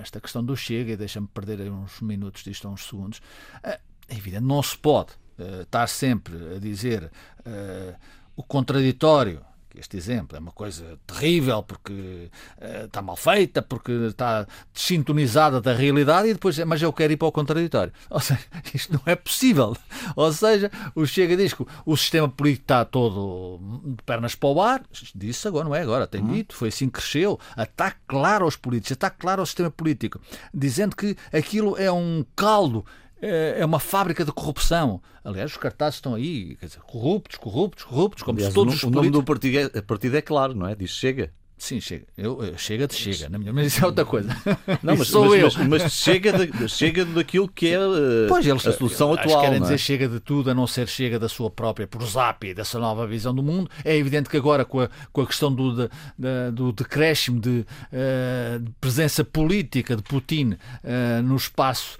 [0.00, 3.22] esta questão do Chega, e deixa-me perder uns minutos disto, uns segundos,
[3.62, 3.78] é
[4.10, 7.94] evidente, não se pode uh, estar sempre a dizer uh,
[8.34, 9.44] o contraditório
[9.76, 15.72] este exemplo é uma coisa terrível porque uh, está mal feita, porque está desintonizada da
[15.72, 17.92] realidade e depois, mas eu quero ir para o contraditório.
[18.10, 18.40] Ou seja,
[18.74, 19.76] isto não é possível.
[20.16, 24.60] Ou seja, o Chega diz que o sistema político está todo de pernas para o
[24.62, 24.82] ar.
[25.14, 26.32] Disse agora, não é agora, tem uhum.
[26.32, 27.38] dito, foi assim que cresceu.
[27.56, 30.20] Está claro aos políticos, está claro ao sistema político,
[30.52, 32.84] dizendo que aquilo é um caldo
[33.20, 35.00] é, é uma fábrica de corrupção.
[35.24, 38.80] Aliás, os cartazes estão aí, quer dizer, corruptos, corruptos, corruptos, como Aliás, todos o, os
[38.82, 39.00] políticos...
[39.00, 40.74] O nome do partido é, partido é claro, não é?
[40.74, 41.32] Diz chega.
[41.58, 42.06] Sim, chega.
[42.16, 44.28] Eu, eu, chega de chega, na minha, mas isso é outra coisa.
[44.80, 45.50] Não, mas, sou mas, eu.
[45.66, 49.38] Mas, mas, chega, de, chega daquilo que é uh, pois, eles, a solução atual.
[49.38, 49.60] Acho querem é?
[49.60, 53.08] dizer chega de tudo, a não ser chega da sua própria por zap dessa nova
[53.08, 53.68] visão do mundo.
[53.84, 57.66] É evidente que agora, com a, com a questão do, de, de, do decréscimo de,
[57.66, 61.98] uh, de, presença política de Putin uh, no espaço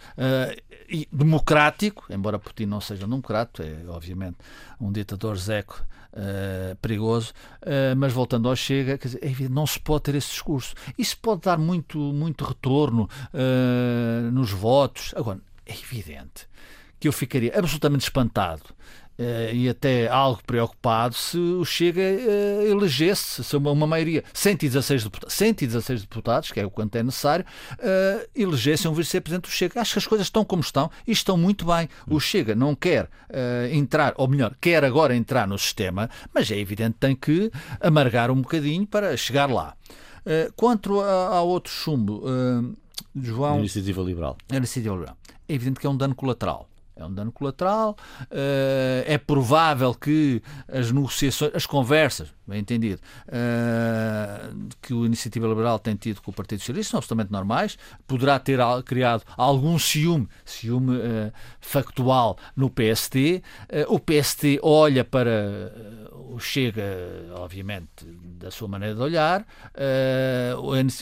[1.12, 4.38] democrático, embora Putin não seja um democrata, é obviamente
[4.80, 9.78] um ditador zeco uh, perigoso, uh, mas voltando ao Chega, dizer, é evidente, não se
[9.78, 10.74] pode ter esse discurso.
[10.96, 15.12] Isso pode dar muito, muito retorno uh, nos votos.
[15.16, 16.48] Agora, é evidente
[16.98, 18.62] que eu ficaria absolutamente espantado
[19.18, 25.02] Uh, e até algo preocupado se o Chega uh, elegesse se uma, uma maioria 116
[25.02, 29.80] deputados, 116 deputados, que é o quanto é necessário, uh, elegesse um vice-presidente do Chega.
[29.80, 31.88] Acho que as coisas estão como estão e estão muito bem.
[32.08, 33.08] O Chega não quer
[33.72, 37.50] entrar, ou melhor, quer agora entrar no sistema, mas é evidente que tem que
[37.80, 39.74] amargar um bocadinho para chegar lá.
[40.54, 42.22] quanto ao outro chumbo,
[43.14, 43.58] João.
[43.58, 44.38] Iniciativa Liberal.
[44.52, 45.16] Iniciativa Liberal.
[45.48, 46.67] É evidente que é um dano colateral
[46.98, 47.96] é um dano colateral.
[48.22, 55.78] Uh, é provável que as negociações, as conversas, bem entendido, uh, que o Iniciativa Liberal
[55.78, 57.78] tem tido com o Partido Socialista são absolutamente normais.
[58.06, 63.42] Poderá ter criado algum ciúme, ciúme uh, factual no PST.
[63.88, 65.72] o PST olha para
[66.30, 66.82] o Chega,
[67.34, 69.46] obviamente, da sua maneira de olhar.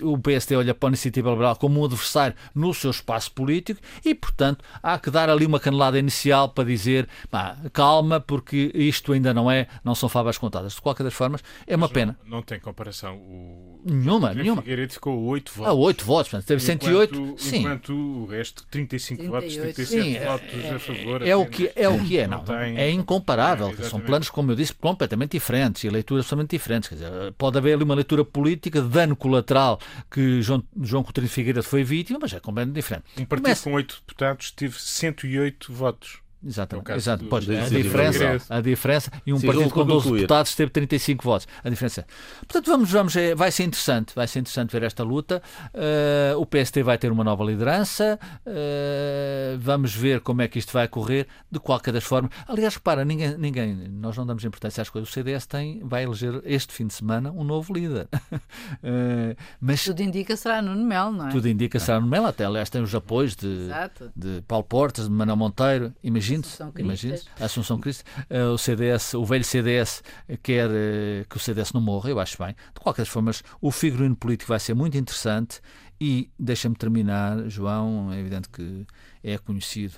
[0.02, 4.14] o PST olha para a Iniciativa Liberal como um adversário no seu espaço político e,
[4.14, 9.34] portanto, há que dar ali uma canelada inicial para dizer pá, calma, porque isto ainda
[9.34, 10.74] não é, não são favas contadas.
[10.74, 12.18] De qualquer das formas, é uma Mas pena.
[12.24, 13.16] Não, não, tem comparação.
[13.16, 13.80] O...
[13.84, 14.62] Nenhuma, nenhuma.
[14.62, 15.72] Figueiredo ficou 8 votos.
[15.72, 17.34] Ah, 8 votos, portanto, teve enquanto, 108.
[17.38, 17.58] Sim.
[17.58, 19.32] Enquanto o resto, 35 38.
[19.32, 21.22] votos, 37 sim, votos é, a favor.
[21.22, 22.38] É, é, o que, é o que é, não.
[22.38, 22.76] não tem...
[22.78, 23.74] É incomparável.
[23.78, 26.88] É, são planos, como eu disse, completamente diferentes e leituras absolutamente diferentes.
[26.88, 31.28] Quer dizer, pode haver ali uma leitura política de dano colateral que João, João Coutinho
[31.28, 33.04] Figueiredo foi vítima, mas é completamente diferente.
[33.18, 33.64] Um partido Começa...
[33.64, 36.25] com 8 deputados teve 108 votos.
[36.44, 36.92] Exatamente.
[36.92, 37.24] É Exato.
[37.26, 41.48] Pois, a, diferença, a diferença e um Sim, partido com 12 deputados teve 35 votos.
[41.64, 42.06] A diferença.
[42.40, 45.42] Portanto, vamos, vamos, é, vai ser interessante, vai ser interessante ver esta luta.
[45.74, 48.18] Uh, o PST vai ter uma nova liderança.
[48.46, 51.26] Uh, vamos ver como é que isto vai correr.
[51.50, 55.08] De qualquer das formas, aliás, repara, ninguém, ninguém, nós não damos importância às coisas.
[55.08, 58.08] O CDS tem, vai eleger este fim de semana um novo líder.
[58.12, 61.30] uh, mas tudo indica que será Nuno Melo, não é?
[61.30, 62.26] Tudo indica que será Nuno Melo.
[62.26, 63.68] Até aliás tem os apoios de,
[64.14, 65.92] de Paulo Portas, de Manuel Monteiro.
[66.02, 66.35] Imagina
[66.78, 70.02] imagine a Assunção Cristo, uh, o CDS, o velho CDS
[70.42, 72.54] quer uh, que o CDS não morra, eu acho bem.
[72.74, 75.60] De qualquer forma, o figurino político vai ser muito interessante
[76.00, 78.86] e deixa-me terminar, João, é evidente que
[79.22, 79.94] é conhecido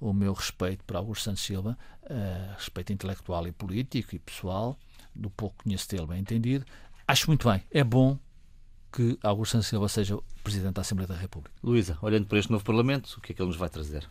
[0.00, 4.78] o meu respeito para Augusto Santos Silva, uh, respeito intelectual e político e pessoal,
[5.14, 6.64] do pouco que conheço dele, bem entendido.
[7.06, 8.18] Acho muito bem, é bom
[8.92, 11.54] que Augusto Santos Silva seja Presidente da Assembleia da República.
[11.62, 14.08] Luísa, olhando para este novo Parlamento, o que é que ele nos vai trazer?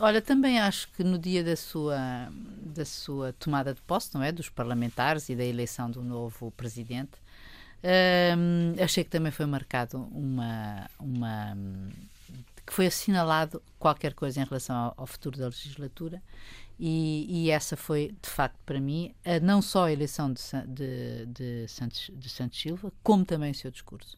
[0.00, 2.28] Olha, também acho que no dia da sua,
[2.74, 4.32] da sua tomada de posse, não é?
[4.32, 7.12] Dos parlamentares e da eleição do novo presidente,
[8.82, 11.56] achei que também foi marcado uma, uma
[12.66, 16.20] que foi assinalado qualquer coisa em relação ao, ao futuro da legislatura
[16.78, 21.26] e, e, essa foi, de facto, para mim, a, não só a eleição de, de,
[21.26, 24.16] de, Santos, de Santos Silva, como também o seu discurso.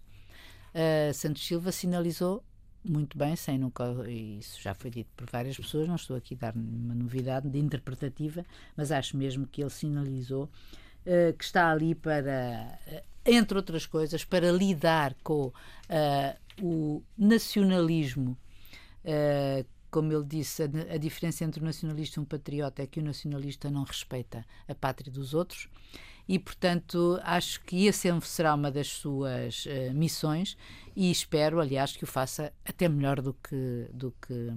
[0.75, 2.45] Uh, Santos Silva sinalizou
[2.85, 6.39] muito bem, sem nunca, isso já foi dito por várias pessoas, não estou aqui a
[6.39, 8.45] dar nenhuma novidade de interpretativa,
[8.77, 14.25] mas acho mesmo que ele sinalizou uh, que está ali para, uh, entre outras coisas,
[14.25, 18.37] para lidar com uh, o nacionalismo.
[19.91, 23.03] Como ele disse, a, a, diferença entre o nacionalista e um patriota é que o
[23.03, 25.69] nacionalista não respeita a pátria dos outros
[26.31, 30.57] e, portanto, acho que essa será uma das suas uh, missões
[30.95, 34.53] e espero, aliás, que o faça até melhor do que, do que,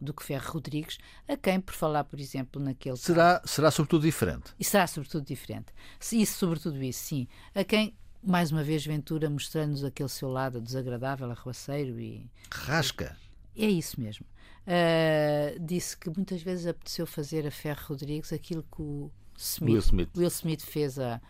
[0.00, 2.96] do que Ferro Rodrigues, a quem, por falar, por exemplo, naquele.
[2.96, 4.54] Será, caso, será sobretudo diferente.
[4.60, 5.72] E será sobretudo diferente.
[6.12, 7.26] Isso, sobretudo isso, sim.
[7.52, 12.30] A quem mais uma vez Ventura mostrando-nos aquele seu lado desagradável, arruaceiro e.
[12.48, 13.16] Rasca.
[13.56, 14.24] É isso mesmo.
[14.68, 19.10] Uh, disse que muitas vezes apeteceu fazer a Ferro Rodrigues aquilo que o
[19.42, 20.10] Smith, Will, Smith.
[20.16, 21.20] Will Smith fez a,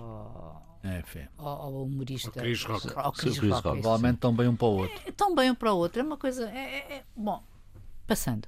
[0.00, 2.28] ao, é, ao, ao humorista.
[2.28, 2.92] Ao Chris Rock.
[2.94, 3.62] Ao Chris Rock, Rock.
[3.62, 5.02] Provavelmente tão bem um para o outro.
[5.06, 6.00] É, tão bem um para o outro.
[6.00, 6.48] É uma coisa.
[6.50, 7.42] É, é, é bom,
[8.06, 8.46] passando.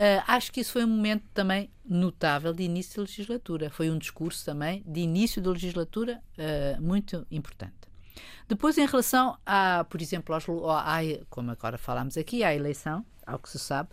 [0.00, 3.70] Uh, acho que isso foi um momento também notável de início da legislatura.
[3.70, 7.74] Foi um discurso também de início da legislatura uh, muito importante.
[8.48, 13.38] Depois, em relação a, por exemplo, aos, a, como agora falámos aqui, à eleição, ao
[13.38, 13.90] que se sabe,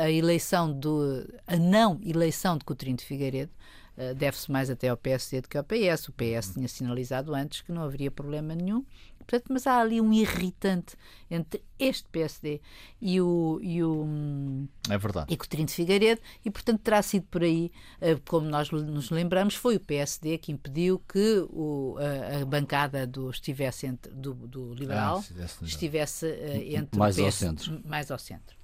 [0.00, 3.52] a eleição do a não eleição de Coutinho de Figueiredo
[3.96, 6.08] uh, deve-se mais até ao PSD do que ao PS.
[6.08, 8.84] O PS tinha sinalizado antes que não haveria problema nenhum.
[9.26, 10.96] Portanto, mas há ali um irritante
[11.30, 12.60] entre este PSD
[13.00, 15.32] e o, e o, é verdade.
[15.32, 19.54] e Coutinho de Figueiredo e, portanto, terá sido por aí, uh, como nós nos lembramos,
[19.54, 24.74] foi o PSD que impediu que o, a, a bancada do, estivesse entre, do, do
[24.74, 27.82] liberal ah, estivesse uh, entre mais PS, ao centro.
[27.84, 28.62] Mais ao centro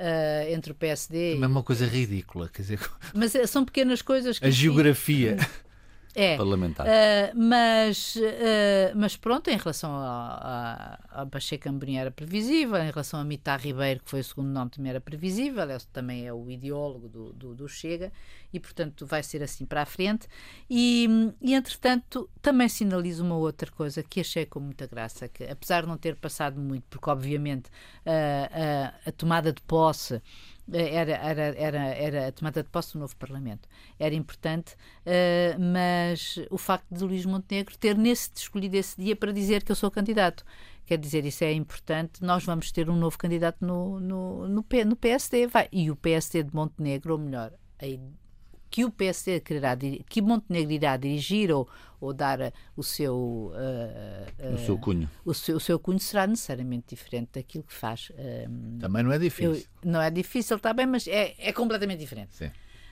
[0.00, 1.38] uh, entre o PSD.
[1.40, 2.80] É uma coisa ridícula, quer dizer.
[3.14, 4.46] Mas eh, são pequenas coisas que.
[4.46, 5.36] A geografia.
[6.14, 6.86] É, parlamentar.
[6.86, 12.90] Uh, mas, uh, mas pronto, em relação a, a, a Pacheco Amorim era previsível, em
[12.90, 16.32] relação a Mitar Ribeiro, que foi o segundo nome, também era previsível, ele também é
[16.32, 18.12] o ideólogo do, do, do, Chega,
[18.52, 20.26] e portanto vai ser assim para a frente.
[20.68, 21.08] E,
[21.40, 25.88] e entretanto, também sinalizo uma outra coisa que achei com muita graça, que apesar de
[25.88, 27.70] não ter passado muito, porque obviamente
[28.04, 30.20] a, a tomada de posse
[30.72, 33.68] era, era, era, era a tomada de posse do novo Parlamento.
[33.98, 39.32] Era importante, uh, mas o facto de Luís Montenegro ter nesse, escolhido esse dia para
[39.32, 40.44] dizer que eu sou candidato.
[40.86, 42.22] Quer dizer, isso é importante.
[42.22, 45.46] Nós vamos ter um novo candidato no, no, no, no PSD.
[45.46, 45.68] Vai.
[45.70, 47.52] E o PSD de Montenegro, ou melhor,
[48.70, 49.76] que o PSD quererá,
[50.08, 51.68] que Montenegro irá dirigir ou,
[52.00, 55.10] ou dar uh, o seu uh, uh, o seu cunho.
[55.24, 58.12] o seu, o seu cunho será necessariamente diferente daquilo que faz
[58.78, 59.54] também não é difícil.
[59.54, 62.34] eu, não é difícil está bem mas é, é completamente diferente.
[62.34, 62.50] Sim.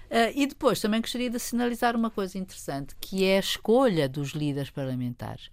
[0.09, 4.31] Uh, e depois também gostaria de sinalizar uma coisa interessante, que é a escolha dos
[4.31, 5.47] líderes parlamentares.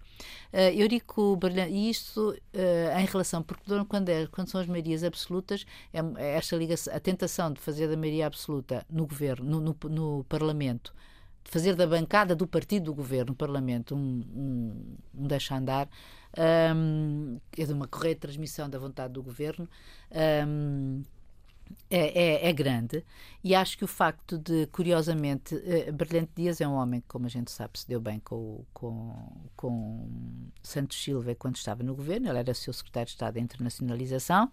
[0.52, 5.04] Uh, Eurico Brilhante, e isto uh, em relação, porque quando, é, quando são as maiorias
[5.04, 9.60] absolutas, é, é esta ligação, a tentação de fazer da maioria absoluta no governo, no,
[9.60, 10.94] no, no Parlamento,
[11.44, 15.88] de fazer da bancada do partido do governo, no Parlamento, um, um, um deixa-andar,
[16.74, 19.68] um, é de uma correta transmissão da vontade do governo.
[20.46, 21.02] Um,
[21.90, 23.04] é, é, é, grande
[23.42, 27.26] e acho que o facto de, curiosamente, uh, Brilhante Dias é um homem que, como
[27.26, 29.14] a gente sabe, se deu bem com, com,
[29.56, 30.08] com
[30.62, 34.50] Santos Silva quando estava no governo, ele era seu secretário de Estado de Internacionalização,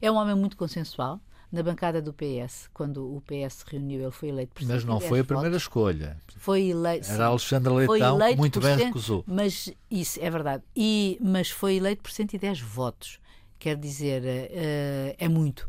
[0.00, 1.20] é um homem muito consensual,
[1.52, 4.76] na bancada do PS, quando o PS se reuniu, ele foi eleito presidente.
[4.76, 5.62] Mas não foi a primeira votos.
[5.62, 6.16] escolha.
[6.36, 7.10] Foi eleito.
[7.10, 9.24] Era Alexandre Leitão, muito bem recusou.
[9.26, 10.62] Mas isso é verdade.
[10.76, 13.18] E, mas foi eleito por 110 votos.
[13.58, 15.68] Quer dizer, uh, é muito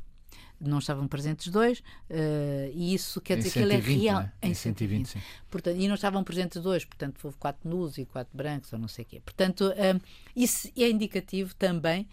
[0.62, 4.22] não estavam presentes dois, uh, e isso quer dizer que ele é real.
[4.42, 4.50] É?
[4.50, 5.22] Em 120, 120 sim.
[5.50, 8.88] Portanto, e não estavam presentes dois, portanto, houve quatro nus e quatro brancos, ou não
[8.88, 9.22] sei o quê.
[9.24, 10.02] Portanto, uh,
[10.36, 12.08] isso é indicativo também.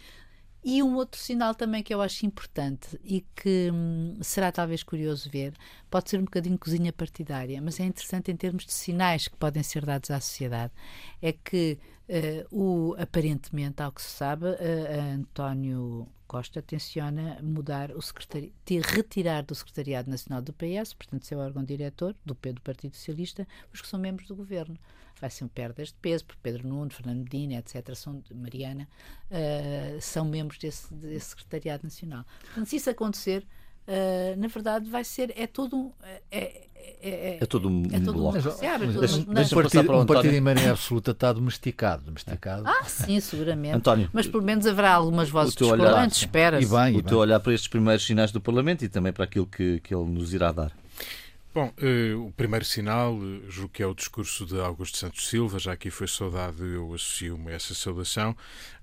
[0.64, 5.30] E um outro sinal também que eu acho importante e que hum, será talvez curioso
[5.30, 5.54] ver,
[5.88, 9.62] pode ser um bocadinho cozinha partidária, mas é interessante em termos de sinais que podem
[9.62, 10.72] ser dados à sociedade,
[11.22, 14.46] é que uh, o, aparentemente, ao que se sabe,
[15.14, 18.52] António Costa tenciona mudar o secretari...
[18.84, 23.80] retirar do Secretariado Nacional do PS, portanto, seu órgão diretor, do, do Partido Socialista, os
[23.80, 24.78] que são membros do governo.
[25.18, 28.86] Vai ser um perdas de peso, porque Pedro Nuno, Fernando Medina, etc., são, Mariana,
[29.30, 32.24] uh, são membros desse, desse Secretariado Nacional.
[32.40, 33.44] Portanto, se isso acontecer,
[34.36, 35.32] na verdade, vai ser.
[35.36, 35.92] É todo um.
[36.30, 36.68] É,
[37.00, 38.38] é, é, todo um, é todo bloco.
[38.38, 42.64] Um, mas, mas, mas, um partido, um partido em maioria absoluta está domesticado, domesticado.
[42.66, 43.76] Ah, sim, seguramente.
[43.76, 46.66] António, mas pelo menos haverá algumas vozes discordantes, espera-se.
[46.96, 49.94] O teu olhar para estes primeiros sinais do Parlamento e também para aquilo que, que
[49.94, 50.72] ele nos irá dar.
[51.54, 55.58] Bom, uh, o primeiro sinal, uh, julgo que é o discurso de Augusto Santos Silva,
[55.58, 58.36] já aqui foi saudado, eu associo-me a essa saudação.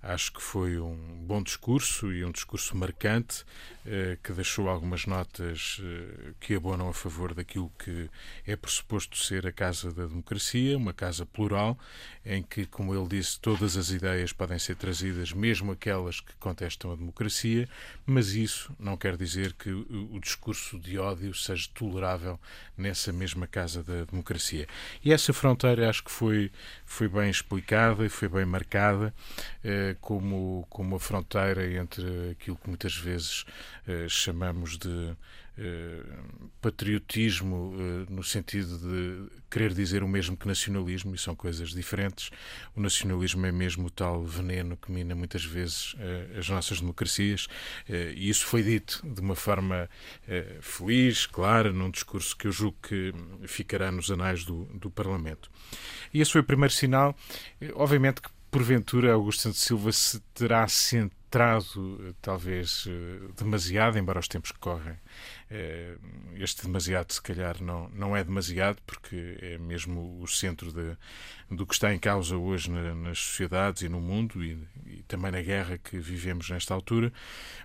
[0.07, 3.43] Acho que foi um bom discurso e um discurso marcante
[3.87, 8.07] eh, que deixou algumas notas eh, que abonam a favor daquilo que
[8.45, 11.75] é pressuposto ser a Casa da Democracia, uma casa plural,
[12.23, 16.91] em que, como ele disse, todas as ideias podem ser trazidas, mesmo aquelas que contestam
[16.91, 17.67] a democracia,
[18.05, 22.39] mas isso não quer dizer que o discurso de ódio seja tolerável
[22.77, 24.67] nessa mesma Casa da Democracia.
[25.03, 26.51] E essa fronteira acho que foi,
[26.85, 29.11] foi bem explicada e foi bem marcada.
[29.63, 33.45] Eh, como, como a fronteira entre aquilo que muitas vezes
[33.87, 35.15] eh, chamamos de
[35.57, 36.03] eh,
[36.59, 42.29] patriotismo eh, no sentido de querer dizer o mesmo que nacionalismo, e são coisas diferentes.
[42.75, 47.47] O nacionalismo é mesmo o tal veneno que mina muitas vezes eh, as nossas democracias,
[47.87, 49.89] e isso foi dito de uma forma
[50.59, 53.13] feliz, clara, num discurso que eu julgo que
[53.47, 55.49] ficará nos anais do, do Parlamento.
[56.13, 57.15] E esse foi o primeiro sinal.
[57.75, 62.85] Obviamente que porventura Augusto Santos Silva se terá centrado, talvez,
[63.35, 64.97] demasiado, embora os tempos que correm eh,
[66.35, 70.97] este demasiado, se calhar, não, não é demasiado, porque é mesmo o centro de,
[71.49, 75.31] do que está em causa hoje na, nas sociedades e no mundo e, e, também
[75.31, 77.13] na guerra que vivemos nesta altura,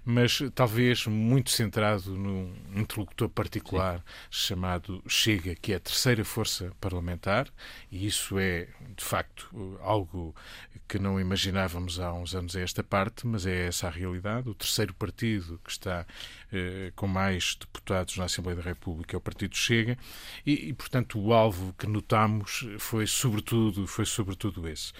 [0.05, 4.05] mas talvez muito centrado num interlocutor particular Sim.
[4.31, 7.49] chamado Chega, que é a terceira força parlamentar,
[7.91, 10.35] e isso é, de facto, algo
[10.87, 14.49] que não imaginávamos há uns anos a esta parte, mas é essa a realidade.
[14.49, 16.07] O terceiro partido que está eh,
[16.97, 19.97] com mais deputados na Assembleia da República é o Partido Chega
[20.45, 24.93] e, e, portanto, o alvo que notamos foi sobretudo, foi sobretudo esse.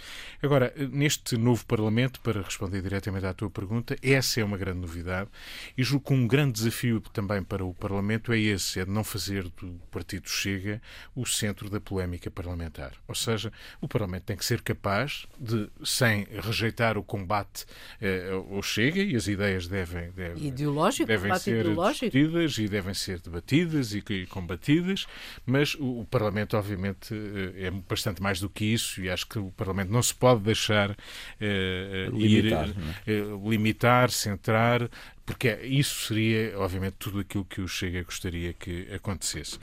[0.43, 5.31] Agora, neste novo Parlamento, para responder diretamente à tua pergunta, essa é uma grande novidade
[5.77, 9.05] e julgo que um grande desafio também para o Parlamento é esse, é de não
[9.05, 10.81] fazer do Partido Chega
[11.15, 12.93] o centro da polémica parlamentar.
[13.07, 17.65] Ou seja, o Parlamento tem que ser capaz de, sem rejeitar o combate
[18.01, 23.21] eh, ao Chega, e as ideias devem, devem, Ideológico, devem ser discutidas e devem ser
[23.21, 25.07] debatidas e, e combatidas,
[25.45, 29.39] mas o, o, Parlamento, obviamente, eh, é bastante mais do que isso e acho que
[29.39, 30.97] o Parlamento não se pode deixar uh,
[32.13, 32.69] limitar,
[33.07, 34.91] ir, uh, limitar, centrar,
[35.25, 39.59] porque isso seria, obviamente, tudo aquilo que o Chega gostaria que acontecesse.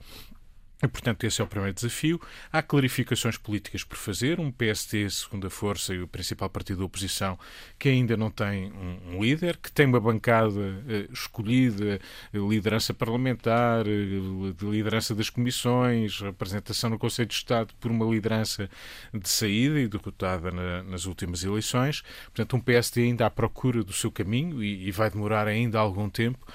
[0.82, 2.22] E, portanto, esse é o primeiro desafio.
[2.52, 4.40] Há clarificações políticas por fazer.
[4.40, 7.38] Um PST, segunda força e o principal partido da oposição,
[7.80, 12.00] que ainda não tem um, líder, que tem uma bancada uh, escolhida,
[12.32, 18.70] liderança parlamentar, uh, de liderança das comissões, representação no Conselho de Estado por uma liderança
[19.12, 22.04] de saída e derrotada na, nas últimas eleições.
[22.26, 26.08] Portanto, um PST ainda à procura do seu caminho e, e vai demorar ainda algum
[26.08, 26.46] tempo.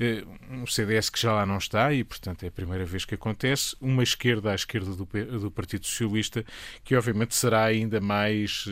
[0.00, 3.16] Uh, um CDS que já lá não está e, portanto, é a primeira vez que
[3.16, 5.06] acontece uma esquerda à esquerda do,
[5.40, 6.44] do Partido Socialista,
[6.84, 8.66] que obviamente será ainda mais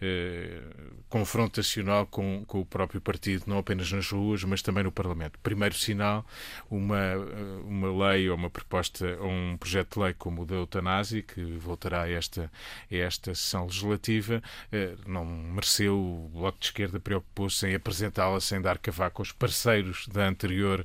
[0.00, 0.62] eh,
[1.08, 5.38] confrontacional com, com o próprio partido, não apenas nas ruas, mas também no Parlamento.
[5.42, 6.26] Primeiro sinal,
[6.70, 7.16] uma,
[7.64, 11.42] uma lei ou uma proposta, ou um projeto de lei como o da eutanásia, que
[11.58, 12.50] voltará a esta,
[12.90, 14.42] a esta sessão legislativa,
[14.72, 20.06] eh, não mereceu, o Bloco de Esquerda preocupou-se em apresentá-la sem dar cavaco aos parceiros
[20.08, 20.84] da anterior,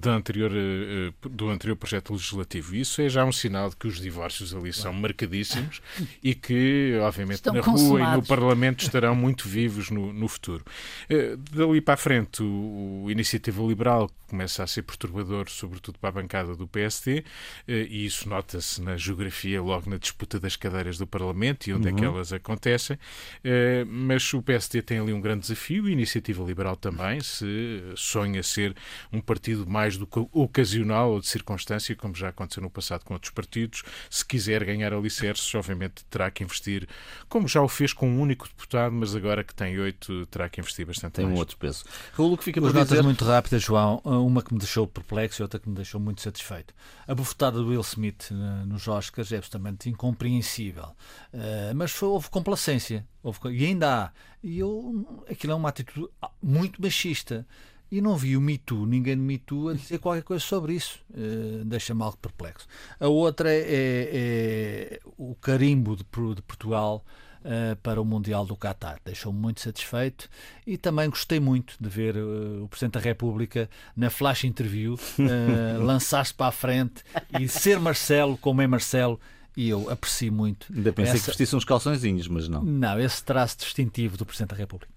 [0.00, 2.74] da anterior, eh, do anterior projeto legislativo.
[2.74, 5.80] Isso é já um sinal de que os divórcios ali são marcadíssimos
[6.22, 7.88] e que, obviamente, Estão na consumados.
[7.88, 10.64] rua e no Parlamento estarão muito vivos no, no futuro.
[11.10, 16.10] Uh, dali para a frente, o, o, Iniciativa Liberal começa a ser perturbador, sobretudo para
[16.10, 17.24] a bancada do PSD, uh,
[17.66, 21.88] eh, e isso nota-se na geografia, logo na disputa das cadeiras do Parlamento e onde
[21.88, 21.94] uhum.
[21.94, 22.14] é que uhum.
[22.14, 22.96] elas acontecem.
[22.96, 28.42] Uh, mas o PSD tem ali um grande desafio, a Iniciativa Liberal também, se sonha
[28.42, 28.74] ser
[29.12, 33.04] um partido mais do que ocasional ou de circunstância, como já aconteceu no passado passado
[33.04, 33.82] com outros partidos.
[34.08, 36.88] Se quiser ganhar alicerces, obviamente terá que investir,
[37.28, 40.60] como já o fez com um único deputado, mas agora que tem oito, terá que
[40.60, 41.34] investir bastante tem mais.
[41.34, 41.84] Tem um outro peso.
[42.14, 43.02] Raul, que fica Duas notas dizer...
[43.02, 44.00] muito rápidas, João.
[44.04, 46.74] Uma que me deixou perplexo e outra que me deixou muito satisfeito.
[47.06, 48.34] A bufetada do Will Smith eh,
[48.66, 50.96] nos Oscars é absolutamente incompreensível.
[51.32, 53.06] Uh, mas foi, houve complacência.
[53.22, 54.10] Houve, e ainda há.
[54.42, 56.08] E eu, aquilo é uma atitude
[56.42, 57.46] muito machista.
[57.90, 60.74] E não vi o Me Too, ninguém no Me Too a dizer qualquer coisa sobre
[60.74, 61.00] isso.
[61.10, 62.66] Uh, Deixa-me algo perplexo.
[63.00, 67.04] A outra é, é, é o carimbo de, de Portugal
[67.40, 69.00] uh, para o Mundial do Qatar.
[69.04, 70.28] Deixou-me muito satisfeito
[70.66, 75.82] e também gostei muito de ver uh, o Presidente da República na flash interview uh,
[75.82, 77.02] lançar-se para a frente
[77.38, 79.20] e ser Marcelo como é Marcelo
[79.56, 80.66] e eu aprecio muito.
[80.74, 81.24] Ainda pensei essa...
[81.24, 82.62] que vestisse uns calçõezinhos, mas não.
[82.62, 84.92] Não, esse traço distintivo do Presidente da República.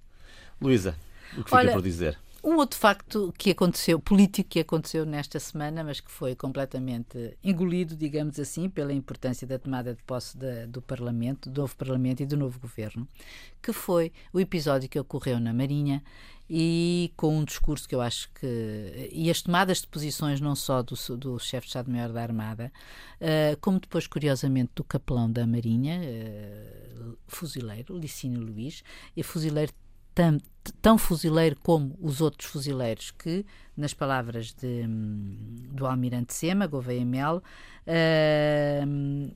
[0.62, 0.96] Luísa,
[1.34, 2.18] o que fica Olha, por dizer?
[2.44, 7.96] Um outro facto que aconteceu, político que aconteceu nesta semana, mas que foi completamente engolido,
[7.96, 10.38] digamos assim, pela importância da tomada de posse
[10.68, 13.08] do Parlamento, do novo Parlamento e do novo Governo,
[13.62, 16.04] que foi o episódio que ocorreu na Marinha
[16.50, 19.10] e com um discurso que eu acho que.
[19.12, 22.74] e as tomadas de posições não só do, do chefe de Estado-Maior da Armada,
[23.22, 28.84] uh, como depois, curiosamente, do capelão da Marinha, uh, fuzileiro, Licínio Luís,
[29.16, 29.72] e fuzileiro
[30.14, 30.38] tão,
[30.82, 33.46] tão fuzileiro como os outros fuzileiros que,
[33.76, 34.86] nas palavras de,
[35.72, 37.44] do almirante Sema, Gouveia Mel,
[37.88, 39.36] uh,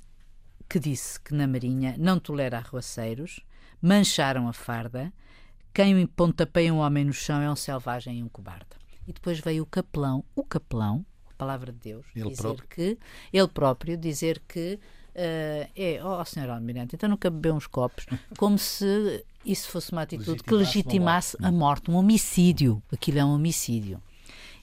[0.69, 3.41] que disse que na Marinha não tolera arruaceiros,
[3.82, 5.13] mancharam a farda,
[5.73, 8.65] quem pontapeia um homem no chão é um selvagem e um cobarde.
[9.07, 12.67] E depois veio o capelão, o capelão, a palavra de Deus, ele dizer próprio.
[12.67, 12.97] que
[13.32, 14.80] ele próprio dizer que
[15.18, 18.05] é, ó oh, senhor Almirante, então nunca bebeu uns copos,
[18.38, 22.82] como se isso fosse uma atitude que legitimasse a morte, um homicídio.
[22.91, 24.01] Aquilo é um homicídio.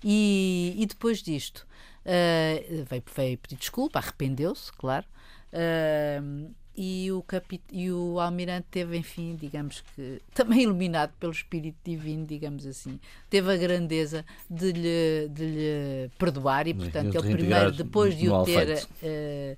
[0.02, 1.66] E, e depois disto,
[2.04, 5.06] uh, veio, veio pedir desculpa, arrependeu-se, claro.
[5.52, 7.62] Uh, e o, capit...
[7.72, 12.98] e o almirante teve, enfim, digamos que também iluminado pelo Espírito Divino, digamos assim,
[13.30, 18.42] teve a grandeza de lhe, de lhe perdoar e, portanto, ele primeiro, depois de o
[18.44, 19.56] ter uh,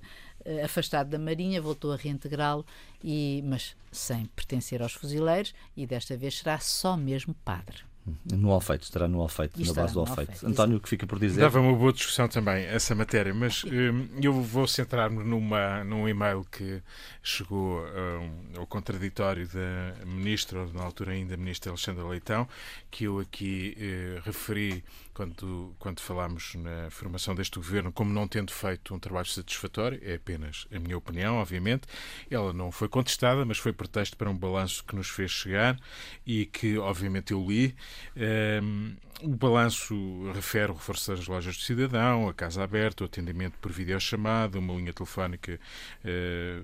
[0.63, 2.65] afastado da Marinha, voltou a reintegrá-lo,
[3.03, 7.83] e, mas sem pertencer aos fuzileiros, e desta vez será só mesmo padre.
[8.31, 10.47] No Alfeito, estará no Alfeito, na base do Alfeito.
[10.47, 11.41] António, o que fica por dizer?
[11.41, 16.45] Dava uma boa discussão também essa matéria, mas hum, eu vou centrar-me numa, num e-mail
[16.49, 16.81] que
[17.27, 22.47] chegou um, ao contraditório da ministra, ou na altura ainda ministra Alexandra Leitão,
[22.89, 24.81] que eu aqui eh, referi
[25.13, 30.15] quando, quando falámos na formação deste governo, como não tendo feito um trabalho satisfatório, é
[30.15, 31.85] apenas a minha opinião, obviamente.
[32.31, 35.77] Ela não foi contestada, mas foi pretexto para um balanço que nos fez chegar
[36.25, 37.75] e que, obviamente, eu li.
[38.15, 39.95] Um, o balanço
[40.33, 44.75] refere o reforço das lojas do cidadão, a casa aberta, o atendimento por videochamada, uma
[44.75, 45.59] linha telefónica
[46.05, 46.59] eh,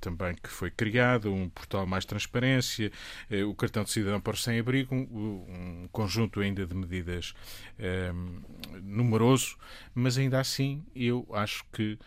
[0.00, 2.92] também que foi criada, um portal mais transparência,
[3.28, 7.34] eh, o cartão de cidadão para o sem-abrigo, um, um, conjunto ainda de medidas
[7.78, 8.12] eh,
[8.80, 9.56] numeroso,
[9.94, 11.98] mas ainda assim eu acho que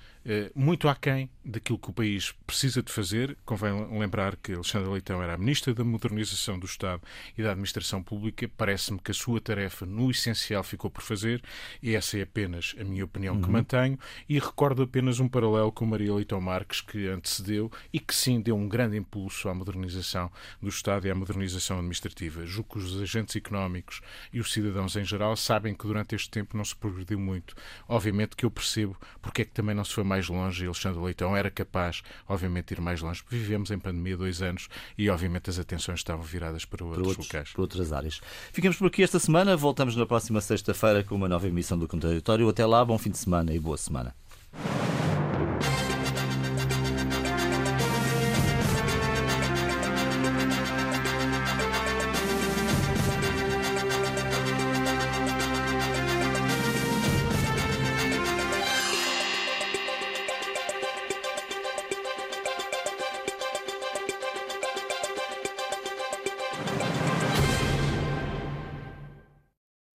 [0.56, 3.38] muito aquém daquilo que o país precisa de fazer.
[3.46, 7.02] Convém lembrar que Alexandre Leitão era a Ministra da Modernização do Estado
[7.38, 8.50] e da Administração Pública.
[8.58, 11.42] Parece-me que a sua tarefa, no essencial, ficou por fazer,
[11.82, 13.42] e essa é apenas a minha opinião uhum.
[13.42, 14.00] que mantenho.
[14.28, 18.56] E recordo apenas um paralelo com Maria Leitão Marques, que antecedeu e que sim deu
[18.56, 22.46] um grande impulso à modernização do Estado e à modernização administrativa.
[22.46, 24.02] Julgo que os agentes económicos
[24.34, 27.56] e os cidadãos em geral sabem que durante este tempo não se progrediu muito.
[27.88, 30.68] Obviamente que eu percebo porque é que também não se foi mais mais longe e
[30.68, 33.24] Alexandre Leitão era capaz, obviamente, de ir mais longe.
[33.30, 37.28] Vivemos em pandemia dois anos e, obviamente, as atenções estavam viradas para outros, para outros
[37.28, 37.52] locais.
[37.52, 38.22] Para outras áreas.
[38.52, 39.56] Ficamos por aqui esta semana.
[39.56, 42.50] Voltamos na próxima sexta-feira com uma nova emissão do Contraditório.
[42.50, 44.16] Até lá, bom fim de semana e boa semana.